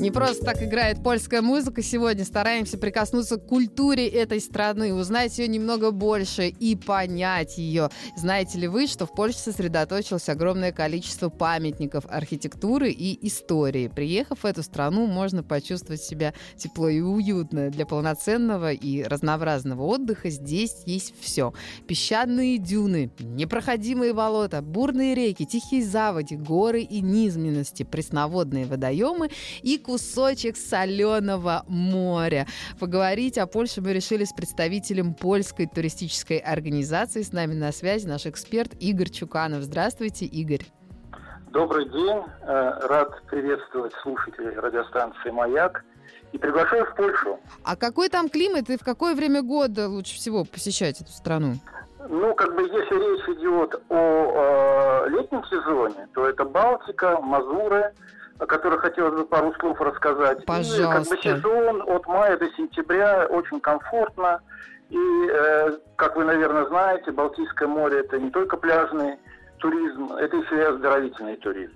Не 0.00 0.10
просто 0.10 0.46
так 0.46 0.62
играет 0.62 1.02
польская 1.02 1.42
музыка 1.42 1.82
сегодня. 1.82 2.24
Стараемся 2.24 2.78
прикоснуться 2.78 3.36
к 3.36 3.46
культуре 3.46 4.08
этой 4.08 4.40
страны, 4.40 4.94
узнать 4.94 5.38
ее 5.38 5.46
немного 5.46 5.90
больше 5.90 6.48
и 6.48 6.74
понять 6.74 7.58
ее. 7.58 7.90
Знаете 8.16 8.58
ли 8.60 8.66
вы, 8.66 8.86
что 8.86 9.04
в 9.04 9.12
Польше 9.12 9.36
сосредоточилось 9.40 10.30
огромное 10.30 10.72
количество 10.72 11.28
памятников 11.28 12.06
архитектуры 12.08 12.90
и 12.90 13.26
истории? 13.26 13.88
Приехав 13.88 14.38
в 14.38 14.46
эту 14.46 14.62
страну, 14.62 15.04
можно 15.04 15.42
почувствовать 15.42 16.02
себя 16.02 16.32
тепло 16.56 16.88
и 16.88 17.02
уютно. 17.02 17.68
Для 17.68 17.84
полноценного 17.84 18.72
и 18.72 19.02
разнообразного 19.02 19.82
отдыха 19.82 20.30
здесь 20.30 20.76
есть 20.86 21.12
все. 21.20 21.52
Песчаные 21.86 22.56
дюны, 22.56 23.10
непроходимые 23.18 24.14
болота, 24.14 24.62
бурные 24.62 25.14
реки, 25.14 25.44
тихие 25.44 25.84
заводи, 25.84 26.36
горы 26.36 26.80
и 26.80 27.02
низменности, 27.02 27.82
пресноводные 27.82 28.64
водоемы 28.64 29.28
и 29.60 29.76
кусочек 29.90 30.56
соленого 30.56 31.64
моря. 31.66 32.46
Поговорить 32.78 33.38
о 33.38 33.48
Польше 33.48 33.80
мы 33.80 33.92
решили 33.92 34.22
с 34.22 34.32
представителем 34.32 35.14
польской 35.14 35.66
туристической 35.66 36.38
организации. 36.38 37.22
С 37.22 37.32
нами 37.32 37.54
на 37.54 37.72
связи 37.72 38.06
наш 38.06 38.24
эксперт 38.24 38.70
Игорь 38.78 39.10
Чуканов. 39.10 39.64
Здравствуйте, 39.64 40.26
Игорь. 40.26 40.64
Добрый 41.48 41.86
день. 41.86 42.22
Э, 42.42 42.86
рад 42.86 43.20
приветствовать 43.26 43.92
слушателей 44.00 44.56
радиостанции 44.56 45.30
«Маяк» 45.30 45.84
и 46.30 46.38
приглашаю 46.38 46.86
в 46.86 46.94
Польшу. 46.94 47.40
А 47.64 47.74
какой 47.74 48.08
там 48.08 48.28
климат 48.28 48.70
и 48.70 48.76
в 48.76 48.84
какое 48.84 49.16
время 49.16 49.42
года 49.42 49.88
лучше 49.88 50.14
всего 50.14 50.44
посещать 50.44 51.00
эту 51.00 51.10
страну? 51.10 51.54
Ну, 52.08 52.32
как 52.36 52.54
бы, 52.54 52.62
если 52.62 52.94
речь 52.94 53.38
идет 53.38 53.82
о 53.88 55.04
э, 55.06 55.10
летнем 55.10 55.42
сезоне, 55.46 56.06
то 56.14 56.28
это 56.28 56.44
Балтика, 56.44 57.20
Мазуры, 57.20 57.92
о 58.40 58.46
которых 58.46 58.80
хотелось 58.80 59.14
бы 59.14 59.26
пару 59.26 59.54
слов 59.60 59.80
рассказать. 59.80 60.44
Пожалуйста. 60.46 60.82
И 60.82 60.84
как 60.84 61.08
бы 61.08 61.22
сезон 61.22 61.82
от 61.86 62.06
мая 62.06 62.38
до 62.38 62.50
сентября 62.56 63.26
очень 63.26 63.60
комфортно. 63.60 64.40
И, 64.88 64.98
э, 64.98 65.78
как 65.96 66.16
вы, 66.16 66.24
наверное, 66.24 66.66
знаете, 66.66 67.12
Балтийское 67.12 67.68
море 67.68 68.00
это 68.00 68.18
не 68.18 68.30
только 68.30 68.56
пляжный 68.56 69.16
туризм, 69.58 70.12
это 70.14 70.36
еще 70.36 70.56
и 70.56 70.62
оздоровительный 70.62 71.36
туризм. 71.36 71.74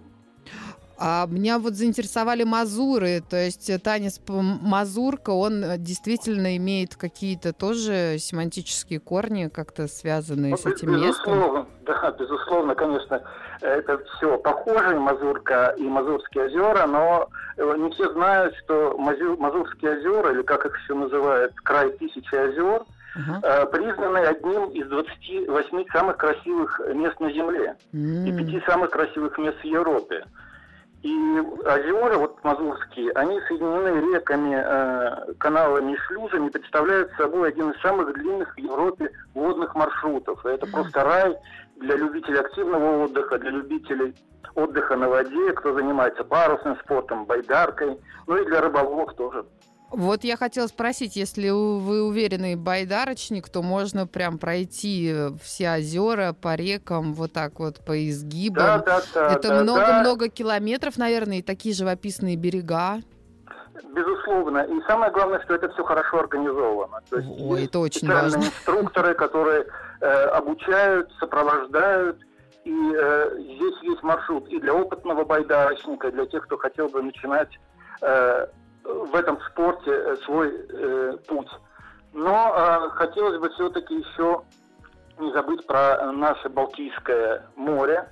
А 0.96 1.26
меня 1.28 1.58
вот 1.58 1.74
заинтересовали 1.74 2.44
мазуры, 2.44 3.22
то 3.28 3.36
есть 3.36 3.70
танец 3.82 4.20
мазурка, 4.28 5.30
он 5.30 5.64
действительно 5.78 6.56
имеет 6.56 6.94
какие-то 6.94 7.52
тоже 7.52 8.16
семантические 8.18 9.00
корни, 9.00 9.48
как-то 9.48 9.88
связанные 9.88 10.52
ну, 10.52 10.56
с 10.56 10.66
этим 10.66 10.92
безусловно, 10.92 11.58
местом? 11.58 11.68
Да, 12.02 12.10
безусловно, 12.18 12.74
конечно, 12.74 13.22
это 13.60 13.98
все 14.16 14.38
похоже, 14.38 14.98
мазурка 14.98 15.74
и 15.76 15.82
Мазурские 15.82 16.46
озера, 16.46 16.86
но 16.86 17.28
э, 17.56 17.74
не 17.76 17.90
все 17.90 18.10
знают, 18.12 18.54
что 18.56 18.96
Мазурские 18.98 19.98
озера, 19.98 20.32
или 20.32 20.42
как 20.42 20.64
их 20.66 20.78
еще 20.80 20.94
называют, 20.94 21.54
край 21.62 21.90
тысячи 21.92 22.34
озер, 22.34 22.82
Uh-huh. 23.16 23.66
признаны 23.70 24.18
одним 24.26 24.70
из 24.70 24.88
28 24.88 25.84
самых 25.92 26.16
красивых 26.16 26.80
мест 26.94 27.20
на 27.20 27.30
Земле 27.30 27.76
mm. 27.92 28.26
и 28.28 28.36
пяти 28.36 28.60
самых 28.66 28.90
красивых 28.90 29.38
мест 29.38 29.56
в 29.60 29.64
Европе. 29.64 30.24
И 31.04 31.38
озера, 31.66 32.16
вот 32.16 32.42
мазурские, 32.42 33.12
они 33.12 33.38
соединены 33.42 34.14
реками, 34.14 34.54
э, 34.56 35.34
каналами 35.34 35.92
и 35.92 35.96
шлюзами, 35.98 36.48
представляют 36.48 37.12
собой 37.18 37.50
один 37.50 37.72
из 37.72 37.80
самых 37.82 38.14
длинных 38.14 38.54
в 38.54 38.58
Европе 38.58 39.10
водных 39.34 39.74
маршрутов. 39.74 40.46
Это 40.46 40.66
просто 40.66 41.04
рай 41.04 41.36
для 41.76 41.96
любителей 41.96 42.40
активного 42.40 43.04
отдыха, 43.04 43.38
для 43.38 43.50
любителей 43.50 44.14
отдыха 44.54 44.96
на 44.96 45.10
воде, 45.10 45.52
кто 45.52 45.74
занимается 45.74 46.24
парусным 46.24 46.78
спортом, 46.78 47.26
байдаркой, 47.26 48.00
ну 48.26 48.38
и 48.38 48.46
для 48.46 48.62
рыболовов 48.62 49.12
тоже. 49.14 49.44
Вот 49.90 50.24
я 50.24 50.36
хотела 50.36 50.66
спросить, 50.66 51.14
если 51.14 51.50
вы 51.50 52.02
уверенный 52.02 52.56
байдарочник, 52.56 53.48
то 53.48 53.62
можно 53.62 54.06
прям 54.06 54.38
пройти 54.38 55.12
э, 55.14 55.30
все 55.40 55.76
озера 55.76 56.32
по 56.32 56.56
рекам, 56.56 57.14
вот 57.14 57.32
так 57.32 57.60
вот 57.60 57.84
по 57.84 58.08
изгибам. 58.08 58.64
Да, 58.64 58.78
да, 58.78 59.02
да. 59.14 59.32
Это 59.32 59.62
много-много 59.62 60.24
да, 60.24 60.26
да. 60.26 60.28
километров, 60.28 60.98
наверное, 60.98 61.38
и 61.38 61.42
такие 61.42 61.74
живописные 61.74 62.36
берега. 62.36 63.02
Безусловно. 63.94 64.58
И 64.58 64.80
самое 64.88 65.12
главное, 65.12 65.40
что 65.42 65.54
это 65.54 65.68
все 65.70 65.84
хорошо 65.84 66.20
организовано. 66.20 67.00
То 67.10 67.18
есть 67.18 67.28
Ой, 67.40 67.64
это 67.64 67.78
очень 67.78 68.08
важно. 68.08 68.38
инструкторы, 68.38 69.14
которые 69.14 69.66
э, 70.00 70.06
обучают, 70.06 71.12
сопровождают. 71.20 72.18
И 72.64 72.70
э, 72.70 73.30
здесь 73.38 73.82
есть 73.82 74.02
маршрут 74.02 74.48
и 74.48 74.58
для 74.58 74.74
опытного 74.74 75.24
байдарочника, 75.24 76.08
и 76.08 76.12
для 76.12 76.26
тех, 76.26 76.44
кто 76.46 76.56
хотел 76.56 76.88
бы 76.88 77.02
начинать 77.02 77.50
э, 78.00 78.46
в 78.84 79.14
этом 79.14 79.40
спорте 79.50 79.90
э, 79.90 80.16
свой 80.24 80.52
э, 80.68 81.16
путь. 81.26 81.50
Но 82.12 82.54
э, 82.56 82.90
хотелось 82.90 83.40
бы 83.40 83.48
все-таки 83.50 83.94
еще 83.94 84.42
не 85.18 85.32
забыть 85.32 85.66
про 85.66 86.12
наше 86.12 86.48
Балтийское 86.48 87.46
море. 87.56 88.08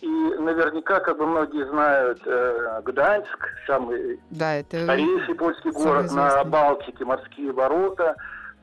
И 0.00 0.06
наверняка, 0.06 1.00
как 1.00 1.16
бы 1.16 1.26
многие 1.26 1.66
знают, 1.68 2.20
э, 2.26 2.82
Гданьск, 2.84 3.48
самый 3.66 4.20
Да, 4.30 4.54
это 4.54 4.82
старейший 4.82 5.34
польский 5.34 5.70
город 5.70 6.12
на. 6.12 6.44
Балтике, 6.44 7.04
морские 7.04 7.52
ворота. 7.52 8.16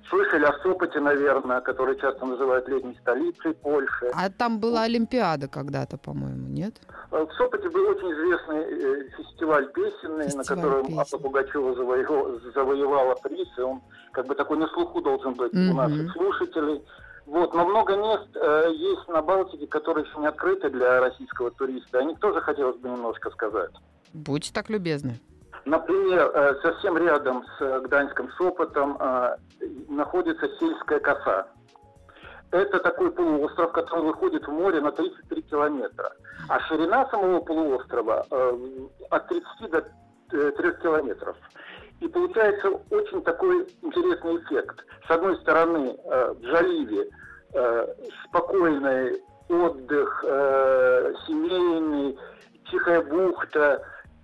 Слышали 0.09 0.43
о 0.43 0.53
Сопоте, 0.61 0.99
наверное, 0.99 1.61
который 1.61 1.97
часто 1.99 2.25
называют 2.25 2.67
летней 2.67 2.97
столицей 3.01 3.53
Польши. 3.53 4.11
А 4.13 4.29
там 4.29 4.59
была 4.59 4.83
Олимпиада 4.83 5.47
когда-то, 5.47 5.97
по-моему, 5.97 6.47
нет? 6.49 6.75
Э, 7.11 7.25
В 7.25 7.31
Сопоте 7.37 7.69
был 7.69 7.87
очень 7.89 8.11
известный 8.11 8.59
э, 9.05 9.09
фестиваль 9.17 9.71
песенный, 9.71 10.25
на 10.25 10.43
Фестиваль 10.43 10.45
котором 10.61 10.85
песен. 10.87 10.99
Апа 10.99 11.17
Пугачева 11.17 11.75
завоевала, 11.75 12.39
завоевала 12.53 13.15
приз, 13.23 13.47
и 13.57 13.61
он 13.61 13.81
как 14.11 14.25
бы 14.27 14.35
такой 14.35 14.57
на 14.57 14.67
слуху 14.67 15.01
должен 15.01 15.33
быть 15.33 15.53
Мгм. 15.53 15.69
у 15.71 15.73
наших 15.75 16.11
слушателей. 16.13 16.83
Вот, 17.27 17.53
но 17.53 17.65
много 17.65 17.95
мест 17.95 18.27
э, 18.35 18.71
есть 18.73 19.07
на 19.07 19.21
Балтике, 19.21 19.67
которые 19.67 20.05
еще 20.05 20.19
не 20.19 20.27
открыты 20.27 20.69
для 20.69 20.99
российского 20.99 21.51
туриста. 21.51 21.99
О 21.99 22.03
них 22.03 22.19
тоже 22.19 22.41
хотелось 22.41 22.77
бы 22.77 22.89
немножко 22.89 23.29
сказать. 23.29 23.71
Будьте 24.13 24.51
так 24.51 24.69
любезны. 24.69 25.19
Например, 25.65 26.31
э, 26.33 26.55
совсем 26.63 26.97
рядом 26.97 27.45
с 27.45 27.61
э, 27.61 27.81
Гданьском 27.81 28.31
Сопотом 28.31 28.97
э, 28.99 29.35
находится 29.89 30.47
сельская 30.59 30.99
коса. 30.99 31.47
Это 32.51 32.79
такой 32.79 33.11
полуостров, 33.11 33.71
который 33.71 34.05
выходит 34.05 34.45
в 34.45 34.51
море 34.51 34.81
на 34.81 34.91
33 34.91 35.41
километра. 35.43 36.11
А 36.49 36.59
ширина 36.61 37.07
самого 37.09 37.39
полуострова 37.41 38.25
от 39.09 39.27
30 39.27 39.71
до 39.71 40.51
3 40.51 40.73
километров. 40.81 41.37
И 42.01 42.07
получается 42.07 42.69
очень 42.89 43.23
такой 43.23 43.67
интересный 43.81 44.37
эффект. 44.37 44.83
С 45.07 45.11
одной 45.11 45.37
стороны, 45.37 45.95
в 46.03 46.41
заливе 46.41 47.09
э, 47.53 47.87
спокойный 48.25 49.21
отдых, 49.47 50.23
семейный, 51.27 52.17
тихая 52.69 53.01
бухта, 53.01 53.81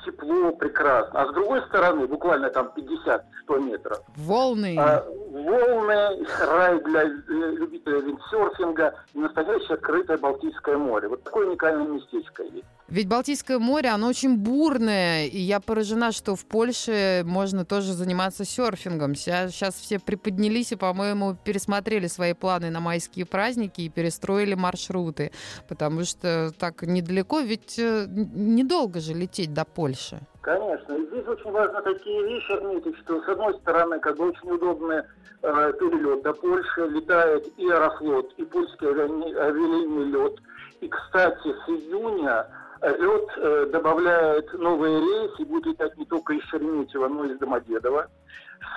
тепло, 0.08 0.52
прекрасно. 0.54 1.22
А 1.22 1.28
с 1.28 1.34
другой 1.34 1.62
стороны, 1.64 2.08
буквально 2.08 2.50
там 2.50 2.72
50-100 2.76 3.60
метров, 3.60 4.02
Волны. 4.16 4.76
а, 4.80 5.04
волны, 5.32 6.26
рай 6.40 6.80
для 6.84 7.04
э, 7.04 7.08
любителей 7.28 8.02
виндсерфинга 8.02 8.96
и 9.14 9.20
настоящее 9.20 9.76
открытое 9.76 10.18
Балтийское 10.18 10.78
море. 10.78 11.08
Вот 11.08 11.24
такое 11.24 11.48
уникальное 11.48 11.88
местечко 11.88 12.44
есть. 12.44 12.66
Ведь 12.90 13.10
Балтийское 13.10 13.60
море, 13.60 13.90
оно 13.90 14.08
очень 14.08 14.38
бурное, 14.38 15.26
и 15.26 15.38
я 15.38 15.60
поражена, 15.60 16.14
что 16.14 16.36
в 16.36 16.46
Польше 16.46 17.24
можно 17.26 17.66
тоже 17.66 17.92
заниматься 17.92 18.46
серфингом. 18.46 19.14
Сейчас 19.14 19.76
все 19.76 20.00
приподнялись 20.00 20.72
и, 20.72 20.78
по-моему, 20.78 21.36
пересмотрели 21.36 22.08
свои 22.08 22.34
планы 22.34 22.70
на 22.70 22.80
майские 22.80 23.26
праздники 23.26 23.82
и 23.82 23.90
перестроили 23.90 24.54
маршруты, 24.54 25.34
потому 25.68 26.06
что 26.06 26.52
так 26.58 26.82
недалеко, 26.84 27.42
ведь 27.42 27.78
э, 27.78 28.06
недолго 28.08 29.02
же 29.02 29.14
лететь 29.14 29.54
до 29.54 29.66
Польши. 29.66 30.20
Конечно. 30.40 30.94
И 30.94 31.08
здесь 31.08 31.28
очень 31.28 31.52
важно 31.52 31.82
такие 31.82 32.24
вещи 32.24 32.54
отметить, 32.54 32.98
что 33.00 33.22
с 33.22 33.28
одной 33.28 33.54
стороны, 33.56 34.00
как 34.00 34.16
бы 34.16 34.30
очень 34.30 34.50
удобный 34.50 35.00
э, 35.42 35.74
перелет 35.78 36.24
до 36.24 36.32
Польши, 36.32 36.88
летает 36.88 37.48
и 37.58 37.70
Аэрофлот, 37.70 38.32
и 38.38 38.46
польский 38.46 38.88
авиалинии 38.88 40.06
лед. 40.06 40.40
И, 40.80 40.88
кстати, 40.88 41.50
с 41.50 41.70
июня 41.70 42.48
лед 42.82 43.30
э, 43.38 43.70
добавляет 43.72 44.54
новые 44.54 45.00
рейсы 45.00 45.42
и 45.42 45.46
будет 45.46 45.66
летать 45.68 45.98
не 45.98 46.06
только 46.06 46.34
из 46.34 46.44
Шереметьево, 46.46 47.08
но 47.08 47.26
и 47.26 47.34
из 47.34 47.40
Домодедово. 47.40 48.08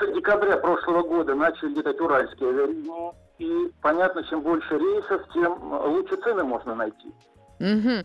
С 0.01 0.13
декабря 0.13 0.57
прошлого 0.57 1.03
года 1.03 1.35
начали 1.35 1.75
летать 1.75 2.01
уральские 2.01 2.51
авиалинии. 2.51 3.13
И 3.39 3.73
понятно, 3.81 4.23
чем 4.25 4.43
больше 4.43 4.77
рейсов, 4.77 5.23
тем 5.33 5.73
лучше 5.73 6.17
цены 6.17 6.45
можно 6.45 6.75
найти. 6.75 7.13
Мгм. 7.59 8.05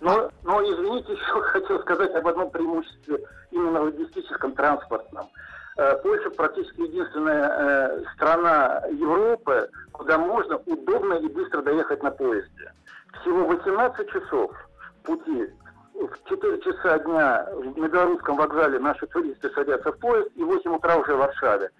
Но, 0.00 0.30
но, 0.42 0.62
извините, 0.62 1.12
еще 1.14 1.40
хотел 1.42 1.80
сказать 1.80 2.14
об 2.14 2.26
одном 2.26 2.50
преимуществе 2.50 3.20
именно 3.50 3.82
логистическом, 3.82 4.52
транспортном. 4.52 5.26
Э, 5.76 5.96
Польша 6.02 6.30
практически 6.30 6.80
единственная 6.80 7.48
э, 7.48 8.04
страна 8.14 8.82
Европы, 8.90 9.68
куда 9.92 10.18
можно 10.18 10.56
удобно 10.56 11.14
и 11.14 11.28
быстро 11.28 11.62
доехать 11.62 12.02
на 12.02 12.10
поезде. 12.10 12.72
Всего 13.20 13.46
18 13.46 14.10
часов 14.10 14.52
пути. 15.06 15.48
В 15.94 16.28
4 16.28 16.60
часа 16.60 16.98
дня 16.98 17.48
на 17.76 17.88
белорусском 17.88 18.36
вокзале 18.36 18.78
наши 18.78 19.06
туристы 19.06 19.48
садятся 19.50 19.92
в 19.92 19.98
поезд, 19.98 20.28
и 20.34 20.44
в 20.44 20.46
8 20.46 20.74
утра 20.74 20.96
уже 20.96 21.14
в 21.14 21.18
Варшаве. 21.18 21.70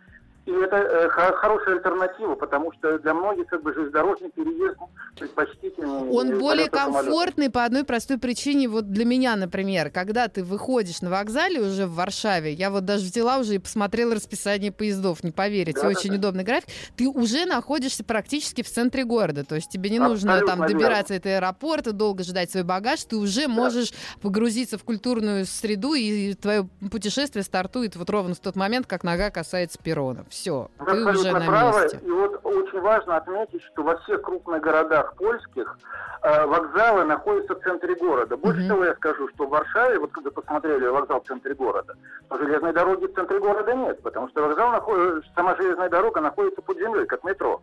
И 0.47 0.51
это 0.53 0.77
э, 0.77 1.09
хо- 1.09 1.35
хорошая 1.35 1.75
альтернатива, 1.77 2.37
потому 2.37 2.73
что 2.73 2.99
для 3.01 3.15
многих 3.15 3.49
как 3.49 3.63
бы 3.63 3.75
железнодорожный 3.75 4.31
переезд 4.31 4.77
предпочтительнее. 5.19 6.11
Он 6.13 6.31
э, 6.31 6.39
более 6.39 6.69
комфортный 6.71 7.51
по 7.51 7.65
одной 7.65 7.85
простой 7.85 8.19
причине. 8.19 8.69
Вот 8.69 8.91
для 8.91 9.05
меня, 9.05 9.35
например, 9.37 9.91
когда 9.91 10.29
ты 10.29 10.45
выходишь 10.45 11.03
на 11.03 11.11
вокзале 11.11 11.61
уже 11.61 11.87
в 11.87 11.95
Варшаве, 11.95 12.53
я 12.53 12.71
вот 12.71 12.85
даже 12.85 13.05
взяла 13.05 13.39
уже 13.39 13.57
и 13.57 13.59
посмотрела 13.59 14.15
расписание 14.15 14.71
поездов, 14.71 15.25
не 15.25 15.33
поверите, 15.33 15.81
Да-да-да. 15.81 15.99
очень 15.99 16.15
удобный 16.15 16.45
график. 16.45 16.69
Ты 16.97 17.09
уже 17.09 17.45
находишься 17.47 18.05
практически 18.05 18.63
в 18.63 18.71
центре 18.71 19.05
города, 19.05 19.45
то 19.45 19.57
есть 19.57 19.69
тебе 19.71 19.91
не 19.91 19.99
нужно 19.99 20.35
Абсолютно 20.35 20.47
там 20.57 20.67
верно. 20.69 20.79
добираться 20.79 21.21
до 21.21 21.37
аэропорта, 21.37 21.93
долго 21.93 22.23
ждать 22.23 22.51
свой 22.53 22.63
багаж, 22.63 23.03
ты 23.03 23.17
уже 23.17 23.49
можешь 23.49 23.93
погрузиться 24.23 24.79
в 24.79 24.85
культурную 24.85 25.45
среду, 25.47 25.95
и 25.95 26.35
твое 26.35 26.69
путешествие 26.91 27.43
стартует 27.43 27.97
вот 27.97 28.09
ровно 28.11 28.35
в 28.35 28.39
тот 28.39 28.55
момент, 28.55 28.87
как 28.87 29.03
нога 29.03 29.31
касается 29.31 29.79
перрона. 29.83 30.25
Все, 30.37 30.69
Вы 30.79 30.87
ты 30.93 31.05
уже 31.19 31.33
на 31.33 31.41
правы. 31.41 31.81
месте. 31.81 31.99
И 32.05 32.11
вот 32.11 32.41
очень 32.45 32.81
важно 32.81 33.17
отметить, 33.17 33.63
что 33.63 33.83
во 33.83 33.97
всех 34.01 34.21
крупных 34.21 34.61
городах 34.61 35.15
польских 35.17 35.79
э, 36.23 36.45
вокзалы 36.47 37.05
находятся 37.05 37.55
в 37.55 37.61
центре 37.63 37.95
города. 37.95 38.37
Больше 38.37 38.61
Мгм. 38.61 38.69
того 38.69 38.85
я 38.85 38.95
скажу, 38.97 39.29
что 39.31 39.47
в 39.47 39.51
Варшаве, 39.51 39.99
вот 39.99 40.13
когда 40.13 40.31
посмотрели 40.31 40.87
вокзал 40.89 41.23
в 41.23 41.27
центре 41.27 41.55
города, 41.55 41.95
но 42.29 42.37
железной 42.37 42.75
дороги 42.75 43.07
в 43.07 43.15
центре 43.15 43.39
города 43.41 43.73
нет, 43.75 44.03
потому 44.03 44.29
что 44.29 44.43
вокзал 44.43 44.71
находится, 44.73 45.27
сама 45.35 45.57
железная 45.57 45.89
дорога 45.89 46.21
находится 46.21 46.61
под 46.61 46.77
землей, 46.77 47.07
как 47.07 47.25
метро. 47.25 47.63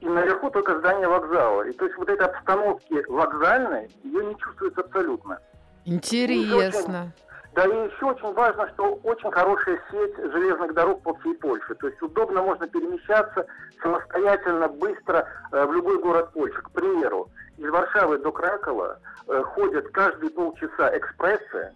И 0.00 0.08
наверху 0.08 0.50
только 0.50 0.78
здание 0.80 1.06
вокзала. 1.06 1.62
И 1.62 1.72
то 1.72 1.84
есть 1.84 1.96
вот 1.96 2.08
этой 2.08 2.26
обстановки 2.26 3.04
вокзальной, 3.08 3.88
ее 4.02 4.24
не 4.24 4.36
чувствуется 4.36 4.80
абсолютно. 4.80 5.38
Интересно. 5.84 7.12
Да 7.54 7.64
и 7.64 7.86
еще 7.88 8.06
очень 8.06 8.32
важно, 8.32 8.68
что 8.74 9.00
очень 9.02 9.30
хорошая 9.32 9.80
сеть 9.90 10.16
железных 10.16 10.72
дорог 10.72 11.02
по 11.02 11.14
всей 11.18 11.34
Польше. 11.34 11.74
То 11.74 11.88
есть 11.88 12.00
удобно 12.00 12.42
можно 12.42 12.66
перемещаться 12.68 13.44
самостоятельно, 13.82 14.68
быстро 14.68 15.26
э, 15.50 15.64
в 15.66 15.72
любой 15.72 16.00
город 16.00 16.30
Польши. 16.32 16.62
К 16.62 16.70
примеру, 16.70 17.28
из 17.58 17.68
Варшавы 17.68 18.18
до 18.18 18.30
Кракова 18.30 18.98
э, 19.26 19.42
ходят 19.42 19.88
каждые 19.88 20.30
полчаса 20.30 20.96
экспрессы, 20.96 21.72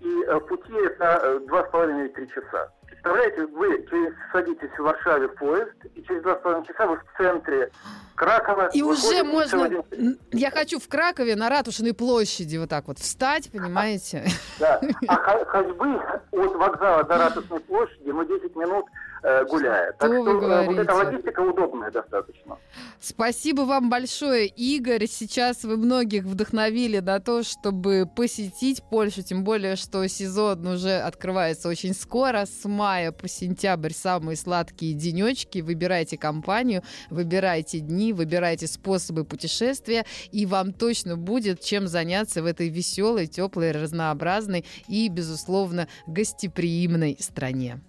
и 0.00 0.22
э, 0.24 0.40
пути 0.40 0.74
это 0.74 1.20
э, 1.22 1.40
два 1.46 1.64
с 1.64 1.70
половиной 1.70 2.08
три 2.10 2.28
часа. 2.28 2.70
Представляете, 2.86 3.46
вы 3.46 3.86
через- 3.90 4.14
садитесь 4.32 4.70
в 4.78 4.82
Варшаве 4.82 5.28
в 5.28 5.34
поезд, 5.36 5.72
и 5.94 6.02
через 6.02 6.22
два 6.22 6.36
с 6.36 6.40
половиной 6.42 6.66
часа 6.66 6.86
вы 6.86 6.96
в 6.96 7.04
центре 7.16 7.70
Кракова. 8.14 8.68
И 8.72 8.82
уже 8.82 9.22
можно... 9.24 9.48
целый 9.50 9.70
день. 9.70 9.82
Н- 10.08 10.18
Я 10.32 10.50
хочу 10.50 10.78
в 10.80 10.88
Кракове 10.88 11.36
на 11.36 11.48
Ратушной 11.50 11.92
площади 11.94 12.56
вот 12.56 12.70
так 12.70 12.88
вот 12.88 12.98
встать, 12.98 13.50
понимаете? 13.52 14.26
Да. 14.58 14.80
А 15.08 15.16
ходьбы 15.44 15.96
от 16.32 16.54
вокзала 16.54 17.04
до 17.04 17.18
Ратушной 17.18 17.60
площади, 17.60 18.08
ну, 18.10 18.24
10 18.24 18.56
минут 18.56 18.86
э, 19.22 19.44
гуляет. 19.44 19.98
Так 19.98 20.10
Что 20.10 20.22
вы 20.22 20.40
что 20.40 20.50
э, 20.50 20.66
вот 20.66 20.78
эта 20.78 20.84
говорите? 20.92 20.92
логистика 21.16 21.40
удобная 21.40 21.90
достаточно. 21.90 22.56
Спасибо 23.00 23.62
вам 23.62 23.90
большое, 23.90 24.46
Игорь. 24.46 25.06
Сейчас 25.06 25.64
вы 25.64 25.76
многих 25.76 26.24
вдохновили 26.24 26.98
на 27.00 27.20
то, 27.20 27.42
чтобы 27.42 28.06
посетить 28.16 28.82
Польшу, 28.90 29.22
тем 29.22 29.44
более, 29.44 29.76
что 29.76 30.06
сезон 30.08 30.66
уже 30.66 30.96
открывается 31.00 31.68
очень 31.68 31.94
скоро, 31.94 32.46
с 32.46 32.64
мая 32.76 33.10
по 33.10 33.26
сентябрь 33.26 33.92
самые 33.92 34.36
сладкие 34.36 34.92
денечки. 34.92 35.60
Выбирайте 35.60 36.18
компанию, 36.18 36.82
выбирайте 37.10 37.80
дни, 37.80 38.12
выбирайте 38.12 38.66
способы 38.66 39.24
путешествия, 39.24 40.04
и 40.30 40.44
вам 40.44 40.72
точно 40.72 41.16
будет 41.16 41.60
чем 41.60 41.88
заняться 41.88 42.42
в 42.42 42.46
этой 42.46 42.68
веселой, 42.68 43.26
теплой, 43.26 43.72
разнообразной 43.72 44.64
и, 44.88 45.08
безусловно, 45.08 45.88
гостеприимной 46.06 47.16
стране. 47.18 47.80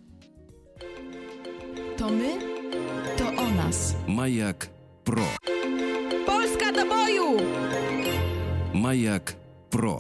To 1.98 2.10
my, 2.10 2.38
to 3.18 3.26
o 3.38 3.50
nas. 3.58 3.96
Маяк 4.08 4.70
про. 5.04 5.26
Польска 6.26 6.72
до 6.72 6.86
бою! 6.86 7.42
Маяк 8.74 9.36
про. 9.70 10.00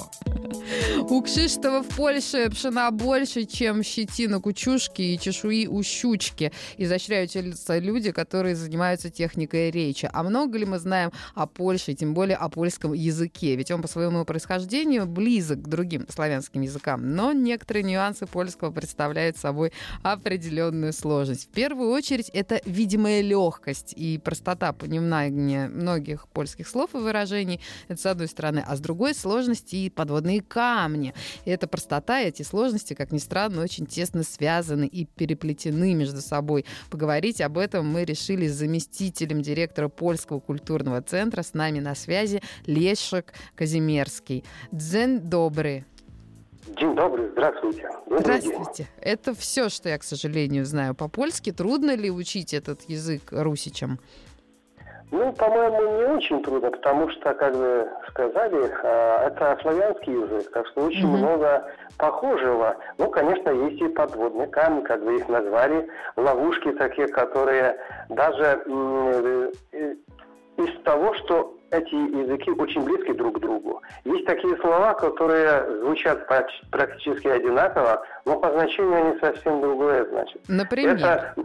У 1.10 1.22
Кшиштова 1.22 1.82
в 1.82 1.88
Польше 1.96 2.50
пшена 2.50 2.92
больше, 2.92 3.46
чем 3.46 3.84
щетина 3.84 4.40
кучушки 4.40 5.02
и 5.02 5.20
чешуи 5.20 5.68
у 5.68 5.82
щучки. 5.84 6.52
Изощряются 6.78 7.78
люди, 7.80 8.12
которые 8.12 8.56
занимаются 8.56 9.10
техникой 9.10 9.72
речи. 9.72 10.10
А 10.12 10.24
много 10.24 10.58
ли 10.58 10.66
мы 10.66 10.80
знаем 10.80 11.12
о 11.36 11.48
Польше, 11.48 11.94
тем 11.94 12.14
более 12.14 12.38
о 12.38 12.50
польском 12.50 12.94
языке? 12.94 13.56
Ведь 13.56 13.72
он 13.72 13.82
по 13.82 13.88
своему 13.88 14.26
происхождению 14.26 15.06
близок 15.06 15.62
к 15.62 15.68
другим 15.68 16.06
славянским 16.10 16.62
языкам. 16.62 17.16
Но 17.16 17.32
некоторые 17.32 17.84
нюансы 17.84 18.26
польского 18.26 18.72
представляют 18.72 19.38
собой 19.38 19.72
определенную 20.04 20.94
сложность. 20.94 21.46
В 21.46 21.50
первую 21.50 21.92
очередь, 21.92 22.30
это 22.34 22.62
видимая 22.66 23.22
легкость 23.22 23.94
и 23.96 24.18
простота 24.18 24.74
понимания 24.74 25.68
многих 25.70 26.28
польских 26.28 26.68
слов 26.68 26.94
и 26.94 26.98
выражений. 26.98 27.62
Это 27.88 28.02
с 28.02 28.06
одной 28.06 28.28
стороны. 28.28 28.64
А 28.68 28.76
с 28.76 28.80
другой 28.80 29.14
сложности 29.58 29.76
и 29.76 29.90
подводные 29.90 30.42
камни. 30.42 31.14
И 31.46 31.50
эта 31.50 31.68
простота 31.68 32.22
и 32.22 32.28
эти 32.28 32.44
сложности, 32.44 32.94
как 32.94 33.12
ни 33.12 33.18
странно, 33.18 33.62
очень 33.62 33.86
тесно 33.86 34.24
связаны 34.24 34.86
и 34.86 35.06
переплетены 35.06 35.94
между 35.94 36.22
собой. 36.22 36.66
Поговорить 36.90 37.42
об 37.42 37.58
этом 37.58 37.88
мы 37.88 38.06
решили 38.06 38.48
с 38.48 38.56
заместителем 38.56 39.42
директора 39.42 39.90
Польского 39.90 40.40
культурного 40.40 41.02
центра. 41.02 41.42
С 41.42 41.54
нами 41.54 41.80
на 41.80 41.96
связи 41.96 42.42
Лешек 42.66 43.34
Казимерский. 43.56 44.44
Дзен 44.72 45.30
добрый. 45.30 45.86
День 46.80 46.96
добрый, 46.96 47.30
здравствуйте. 47.32 47.90
Добрый 48.06 48.20
Здравствуйте. 48.20 48.84
День. 48.84 48.88
Это 49.02 49.34
все, 49.34 49.70
что 49.70 49.88
я, 49.90 49.98
к 49.98 50.04
сожалению, 50.04 50.66
знаю 50.66 50.96
по-польски. 50.96 51.52
Трудно 51.52 51.96
ли 51.96 52.12
учить 52.12 52.54
этот 52.54 52.82
язык 52.90 53.32
русичам? 53.32 54.00
Ну, 55.10 55.32
по-моему, 55.34 55.98
не 55.98 56.04
очень 56.18 56.44
трудно, 56.44 56.70
потому 56.70 57.10
что, 57.12 57.34
как 57.34 57.56
вы 57.56 57.88
сказали, 58.10 58.70
а, 58.84 59.28
это 59.28 59.58
славянский 59.62 60.14
язык, 60.14 60.52
так 60.52 60.68
что 60.68 60.82
очень 60.82 61.06
mm-hmm. 61.06 61.18
много 61.18 61.72
похожего. 61.98 62.76
Ну, 62.98 63.10
конечно, 63.10 63.50
есть 63.50 63.82
и 63.82 63.88
подводные 63.88 64.48
камни, 64.48 64.82
как 64.82 65.02
вы 65.02 65.18
их 65.18 65.30
назвали, 65.30 65.88
ловушки 66.18 66.72
такие, 66.74 67.08
которые 67.08 67.78
даже 68.10 68.62
э, 68.66 69.96
из 70.58 70.84
того, 70.84 71.14
что 71.16 71.54
эти 71.72 71.96
языки 71.96 72.52
очень 72.52 72.84
близки 72.84 73.14
друг 73.14 73.38
к 73.38 73.40
другу. 73.40 73.82
Есть 74.06 74.26
такие 74.26 74.58
слова, 74.58 74.94
которые 74.94 75.80
звучат 75.82 76.28
практически 76.72 77.28
одинаково, 77.28 78.06
но 78.26 78.40
по 78.40 78.52
значению 78.52 78.96
они 78.96 79.20
совсем 79.20 79.62
другое 79.62 80.06
значат. 80.06 80.42
Например? 80.48 80.96
Это 80.96 81.36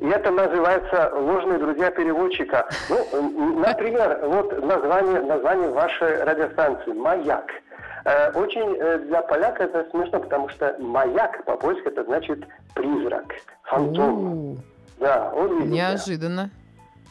и 0.00 0.06
это 0.06 0.30
называется 0.30 1.12
ложные 1.14 1.58
друзья 1.58 1.90
переводчика. 1.90 2.68
Ну, 2.88 3.58
например, 3.60 4.20
вот 4.24 4.64
название, 4.64 5.20
название 5.20 5.70
вашей 5.70 6.22
радиостанции 6.24 6.92
«Маяк». 6.92 7.50
Э, 8.04 8.30
очень 8.32 8.76
э, 8.76 8.98
для 9.06 9.22
поляка 9.22 9.64
это 9.64 9.86
смешно, 9.90 10.20
потому 10.20 10.48
что 10.50 10.76
маяк 10.78 11.42
по-польски 11.44 11.86
это 11.86 12.04
значит 12.04 12.44
призрак, 12.74 13.24
фантом. 13.62 14.58
Да, 14.98 15.32
он 15.34 15.58
видит. 15.58 15.72
Неожиданно. 15.72 16.50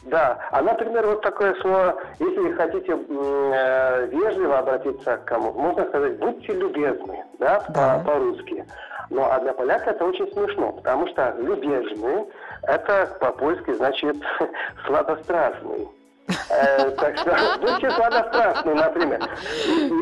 Да, 0.06 0.38
а, 0.50 0.60
например, 0.60 1.06
вот 1.06 1.22
такое 1.22 1.54
слово, 1.62 1.96
если 2.18 2.52
хотите 2.52 2.92
э, 2.92 4.06
вежливо 4.08 4.58
обратиться 4.58 5.16
к 5.16 5.24
кому, 5.24 5.52
можно 5.52 5.86
сказать 5.86 6.18
«будьте 6.18 6.52
любезны», 6.52 7.24
да, 7.38 7.64
да. 7.70 7.98
По- 7.98 8.12
по-русски. 8.12 8.64
Но 9.10 9.30
а 9.32 9.40
для 9.40 9.52
поляка 9.54 9.90
это 9.90 10.04
очень 10.04 10.30
смешно, 10.32 10.72
потому 10.72 11.06
что 11.08 11.34
«любезны» 11.38 12.26
это 12.62 13.16
по-польски 13.18 13.72
значит 13.72 14.16
«сладострастный». 14.86 15.88
Э, 16.26 16.90
так 16.92 17.18
что 17.18 17.36
будьте 17.60 17.90
сладострастны, 17.90 18.74
например. 18.74 19.20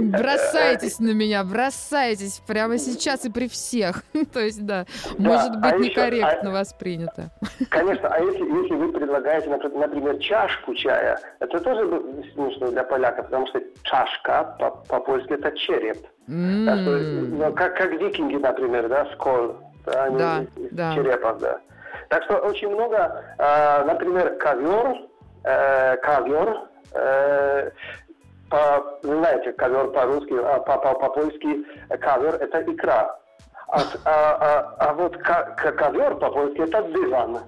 Бросайтесь 0.02 1.00
на 1.00 1.12
меня, 1.12 1.42
бросайтесь 1.44 2.40
прямо 2.46 2.78
сейчас 2.78 3.24
и 3.24 3.30
при 3.30 3.48
всех. 3.48 4.04
То 4.32 4.40
есть, 4.40 4.64
да, 4.64 4.86
может 5.18 5.56
быть 5.56 5.72
а 5.72 5.78
некорректно 5.78 6.50
а 6.50 6.52
воспринято. 6.52 7.30
Конечно, 7.70 8.08
а 8.08 8.20
если, 8.20 8.42
вы 8.42 8.92
предлагаете, 8.92 9.50
например, 9.50 10.18
чашку 10.18 10.74
чая, 10.74 11.18
это 11.40 11.60
тоже 11.60 11.88
смешно 12.34 12.70
для 12.70 12.84
поляка, 12.84 13.24
потому 13.24 13.46
что 13.48 13.60
чашка 13.82 14.56
по-польски 14.88 15.32
это 15.32 15.50
череп. 15.52 16.06
Ну, 16.28 17.52
как, 17.54 17.80
викинги, 17.92 18.36
например, 18.36 18.88
да, 18.88 19.06
скол. 19.14 19.56
Да, 19.84 20.44
да. 20.70 20.94
черепов, 20.94 21.40
да. 21.40 21.58
Так 22.08 22.22
что 22.24 22.36
очень 22.36 22.68
много, 22.68 23.24
э, 23.38 23.84
например, 23.84 24.36
ковер, 24.38 24.98
э, 25.44 25.96
ковер, 25.98 26.58
э, 26.94 27.70
по, 28.50 28.98
знаете, 29.02 29.52
ковер 29.52 29.88
по-русски, 29.88 30.34
а 30.34 30.60
по-польски 30.60 31.64
по, 31.88 31.96
ковер 31.96 32.34
это 32.34 32.62
икра. 32.62 33.16
А, 33.68 33.80
а, 34.04 34.36
а, 34.40 34.74
а 34.78 34.92
вот 34.94 35.16
ковер 35.16 36.16
по-польски 36.16 36.60
это 36.60 36.82
диван. 36.82 37.38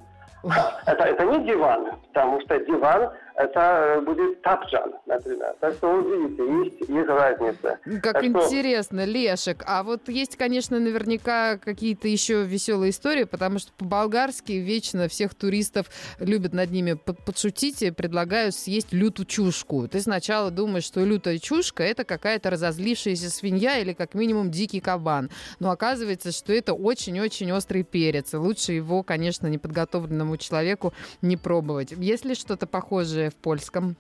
Это, 0.87 1.04
это 1.04 1.24
не 1.24 1.42
диван, 1.46 1.92
потому 2.09 2.38
что 2.42 2.59
диван 2.66 3.11
это 3.37 4.03
будет 4.05 4.42
тапчан, 4.42 4.92
например. 5.07 5.55
Так 5.61 5.75
что 5.75 5.92
вы 5.92 6.29
видите, 6.29 6.42
есть, 6.42 6.88
есть 6.88 7.09
разница. 7.09 7.79
Как 8.01 8.14
так 8.14 8.25
интересно, 8.25 9.03
что... 9.03 9.11
Лешек. 9.11 9.64
А 9.66 9.83
вот 9.83 10.09
есть, 10.09 10.37
конечно, 10.37 10.79
наверняка 10.79 11.59
какие-то 11.59 12.07
еще 12.07 12.44
веселые 12.44 12.90
истории, 12.90 13.25
потому 13.25 13.59
что 13.59 13.73
по-болгарски 13.73 14.53
вечно 14.53 15.09
всех 15.09 15.35
туристов 15.35 15.87
любят 16.20 16.53
над 16.53 16.70
ними 16.70 16.92
подшутить 16.92 17.83
и 17.83 17.90
предлагают 17.90 18.55
съесть 18.55 18.92
люту 18.92 19.25
чушку. 19.25 19.88
Ты 19.88 20.01
сначала 20.01 20.51
думаешь, 20.51 20.85
что 20.85 21.05
лютая 21.05 21.38
чушка 21.38 21.83
это 21.83 22.05
какая-то 22.05 22.51
разозлившаяся 22.51 23.31
свинья 23.31 23.79
или 23.79 23.94
как 23.94 24.14
минимум 24.14 24.51
дикий 24.51 24.81
кабан. 24.81 25.31
Но 25.59 25.70
оказывается, 25.70 26.31
что 26.31 26.53
это 26.53 26.73
очень-очень 26.73 27.51
острый 27.51 27.83
перец. 27.83 28.33
И 28.33 28.37
лучше 28.37 28.73
его, 28.73 29.03
конечно, 29.03 29.49
неподготовленному 29.49 30.37
человеку 30.37 30.94
не 31.20 31.37
пробовать. 31.37 31.92
Есть 31.92 32.25
ли 32.25 32.35
что-то 32.35 32.66
похожее 32.66 33.23
в 33.30 33.37
польском? 33.37 33.96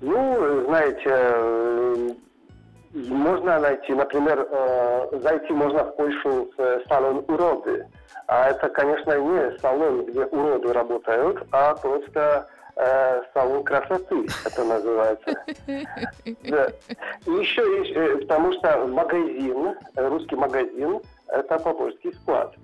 Ну, 0.00 0.64
знаете, 0.66 1.04
э, 1.06 2.08
можно 2.92 3.60
найти, 3.60 3.94
например, 3.94 4.46
э, 4.50 5.18
зайти 5.22 5.52
можно 5.52 5.84
в 5.84 5.96
Польшу 5.96 6.50
в 6.56 6.82
салон 6.88 7.24
уроды. 7.28 7.86
А 8.26 8.50
это, 8.50 8.68
конечно, 8.68 9.16
не 9.18 9.58
салон, 9.60 10.06
где 10.06 10.24
уроды 10.24 10.72
работают, 10.72 11.46
а 11.52 11.74
просто 11.76 12.48
э, 12.76 13.22
салон 13.32 13.62
красоты, 13.62 14.26
это 14.44 14.64
называется. 14.64 15.30
Да. 16.48 16.68
И 17.26 17.30
еще 17.30 17.62
есть, 17.78 18.22
потому 18.22 18.52
что 18.54 18.86
магазин, 18.86 19.76
русский 19.94 20.36
магазин, 20.36 21.00
это 21.28 21.58
по-польски 21.58 22.12
склад. 22.12 22.54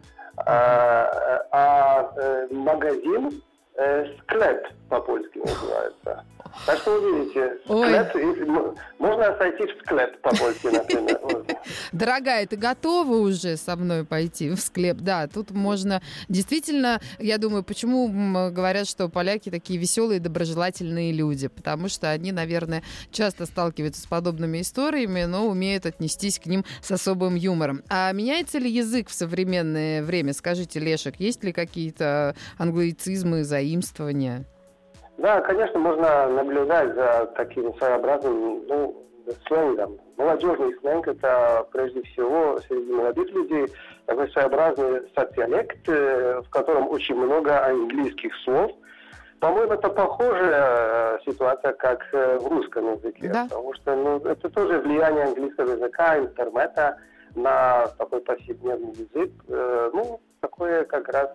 А, 0.46 1.42
а 1.50 2.12
магазин 2.50 3.30
Э, 3.30 3.47
склеп 3.78 4.66
по-польски 4.88 5.38
называется. 5.38 6.24
Так 6.66 6.78
что 6.78 6.98
вы 6.98 7.18
видите, 7.18 7.58
склеп, 7.64 8.76
можно 8.98 9.36
сойти 9.36 9.66
в 9.66 9.82
склеп 9.82 10.20
по-польски, 10.20 10.66
например. 10.66 11.20
Дорогая, 11.92 12.46
ты 12.46 12.56
готова 12.56 13.16
уже 13.16 13.56
со 13.56 13.76
мной 13.76 14.04
пойти 14.04 14.50
в 14.50 14.58
склеп? 14.58 14.96
Да, 14.98 15.28
тут 15.28 15.50
можно... 15.50 16.02
Действительно, 16.28 17.00
я 17.18 17.38
думаю, 17.38 17.62
почему 17.62 18.08
говорят, 18.50 18.88
что 18.88 19.08
поляки 19.08 19.50
такие 19.50 19.78
веселые, 19.78 20.20
доброжелательные 20.20 21.12
люди? 21.12 21.48
Потому 21.48 21.88
что 21.88 22.10
они, 22.10 22.32
наверное, 22.32 22.82
часто 23.12 23.46
сталкиваются 23.46 24.02
с 24.02 24.06
подобными 24.06 24.62
историями, 24.62 25.24
но 25.24 25.46
умеют 25.46 25.86
отнестись 25.86 26.38
к 26.38 26.46
ним 26.46 26.64
с 26.82 26.90
особым 26.90 27.34
юмором. 27.34 27.82
А 27.88 28.10
меняется 28.12 28.58
ли 28.58 28.70
язык 28.70 29.08
в 29.08 29.12
современное 29.12 30.02
время? 30.02 30.32
Скажите, 30.32 30.80
Лешек, 30.80 31.16
есть 31.20 31.44
ли 31.44 31.52
какие-то 31.52 32.34
англоицизмы, 32.56 33.44
заимствования? 33.44 33.67
Да, 35.18 35.40
конечно, 35.40 35.78
можно 35.80 36.28
наблюдать 36.28 36.94
за 36.94 37.30
таким 37.36 37.74
своеобразным 37.74 38.66
ну, 38.68 39.08
сленгом. 39.46 39.98
Молодежный 40.16 40.78
сленг– 40.80 41.08
это 41.08 41.66
прежде 41.72 42.02
всего 42.02 42.58
среди 42.68 42.92
молодых 42.92 43.28
людей 43.30 43.66
такой 44.06 44.30
своеобразный 44.30 45.02
социалект, 45.14 45.88
э, 45.88 46.40
в 46.40 46.50
котором 46.50 46.88
очень 46.88 47.14
много 47.14 47.64
английских 47.66 48.32
слов. 48.44 48.72
По-моему, 49.40 49.74
это 49.74 49.88
похожая 49.88 51.16
э, 51.16 51.18
ситуация, 51.26 51.72
как 51.74 52.06
э, 52.12 52.38
в 52.38 52.48
русском 52.48 52.94
языке, 52.94 53.28
да. 53.28 53.44
потому 53.44 53.74
что 53.74 53.94
ну, 53.94 54.18
это 54.18 54.48
тоже 54.48 54.80
влияние 54.80 55.24
английского 55.24 55.72
языка, 55.72 56.18
интернета 56.18 56.96
на 57.34 57.86
такой 57.98 58.20
повседневный 58.20 58.92
язык. 58.92 59.30
Ну, 59.48 60.20
такое 60.40 60.84
как 60.84 61.08
раз 61.08 61.30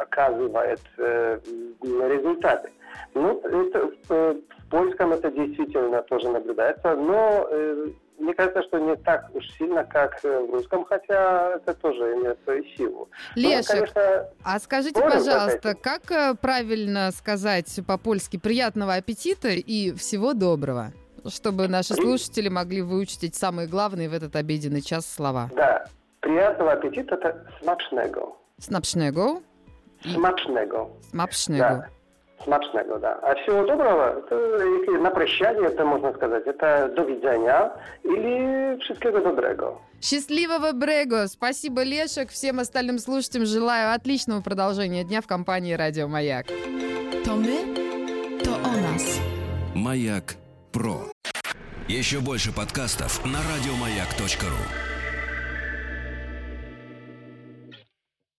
оказывает 0.00 0.80
э, 0.98 1.38
результаты. 1.82 2.70
Ну, 3.14 3.40
это, 3.40 3.90
в 4.08 4.36
польском 4.70 5.12
это 5.12 5.30
действительно 5.30 6.02
тоже 6.02 6.28
наблюдается, 6.28 6.94
но 6.94 7.46
э, 7.50 7.88
мне 8.18 8.34
кажется, 8.34 8.62
что 8.64 8.78
не 8.78 8.96
так 8.96 9.28
уж 9.34 9.44
сильно, 9.58 9.84
как 9.84 10.22
в 10.22 10.50
русском, 10.52 10.84
хотя 10.84 11.56
это 11.56 11.74
тоже 11.74 12.14
имеет 12.14 12.38
свою 12.44 12.64
силу. 12.76 13.08
Лешек, 13.34 13.68
ну, 13.68 13.74
конечно, 13.74 14.28
а 14.44 14.58
скажите, 14.58 15.00
пожалуйста, 15.00 15.74
как 15.74 16.38
правильно 16.40 17.10
сказать 17.12 17.80
по-польски 17.86 18.38
«приятного 18.38 18.94
аппетита» 18.94 19.48
и 19.48 19.92
«всего 19.92 20.32
доброго»? 20.32 20.92
чтобы 21.26 21.68
наши 21.68 21.94
слушатели 21.94 22.50
могли 22.50 22.82
выучить 22.82 23.24
эти 23.24 23.34
самые 23.34 23.66
главные 23.66 24.10
в 24.10 24.12
этот 24.12 24.36
обеденный 24.36 24.82
час 24.82 25.10
слова. 25.10 25.48
Да. 25.56 25.86
Приятного 26.20 26.72
аппетита, 26.72 27.14
это 27.14 27.46
смачnego. 27.62 28.34
Снапшnego, 28.60 29.42
Смачnego. 30.12 30.90
смапшnego. 31.10 31.58
Да. 31.58 31.88
Смачnego, 32.44 32.98
да. 32.98 33.18
А 33.22 33.34
всего 33.36 33.64
доброго, 33.64 34.18
это, 34.18 34.34
если 34.34 34.98
на 34.98 35.10
прощание, 35.10 35.68
это 35.68 35.84
можно 35.84 36.12
сказать, 36.12 36.46
это 36.46 36.92
до 36.94 37.02
видения 37.02 37.72
или 38.02 38.78
wszystkiego 38.80 39.20
dobrego. 39.20 39.80
Счастливого 40.00 40.72
Брего! 40.72 41.26
Спасибо, 41.26 41.82
Лешек. 41.82 42.30
Всем 42.30 42.60
остальным 42.60 42.98
слушателям 42.98 43.46
желаю 43.46 43.94
отличного 43.94 44.42
продолжения 44.42 45.04
дня 45.04 45.22
в 45.22 45.26
компании 45.26 45.72
«Радио 45.72 46.06
Маяк». 46.08 46.46
To 46.48 47.36
my, 47.40 47.74
to 48.42 48.52
o 48.62 48.72
nas. 48.82 49.18
Маяк 49.74 50.34
Про. 50.72 51.10
Еще 51.88 52.20
больше 52.20 52.52
подкастов 52.52 53.24
на 53.24 53.38
радиомаяк.ру. 53.38 54.93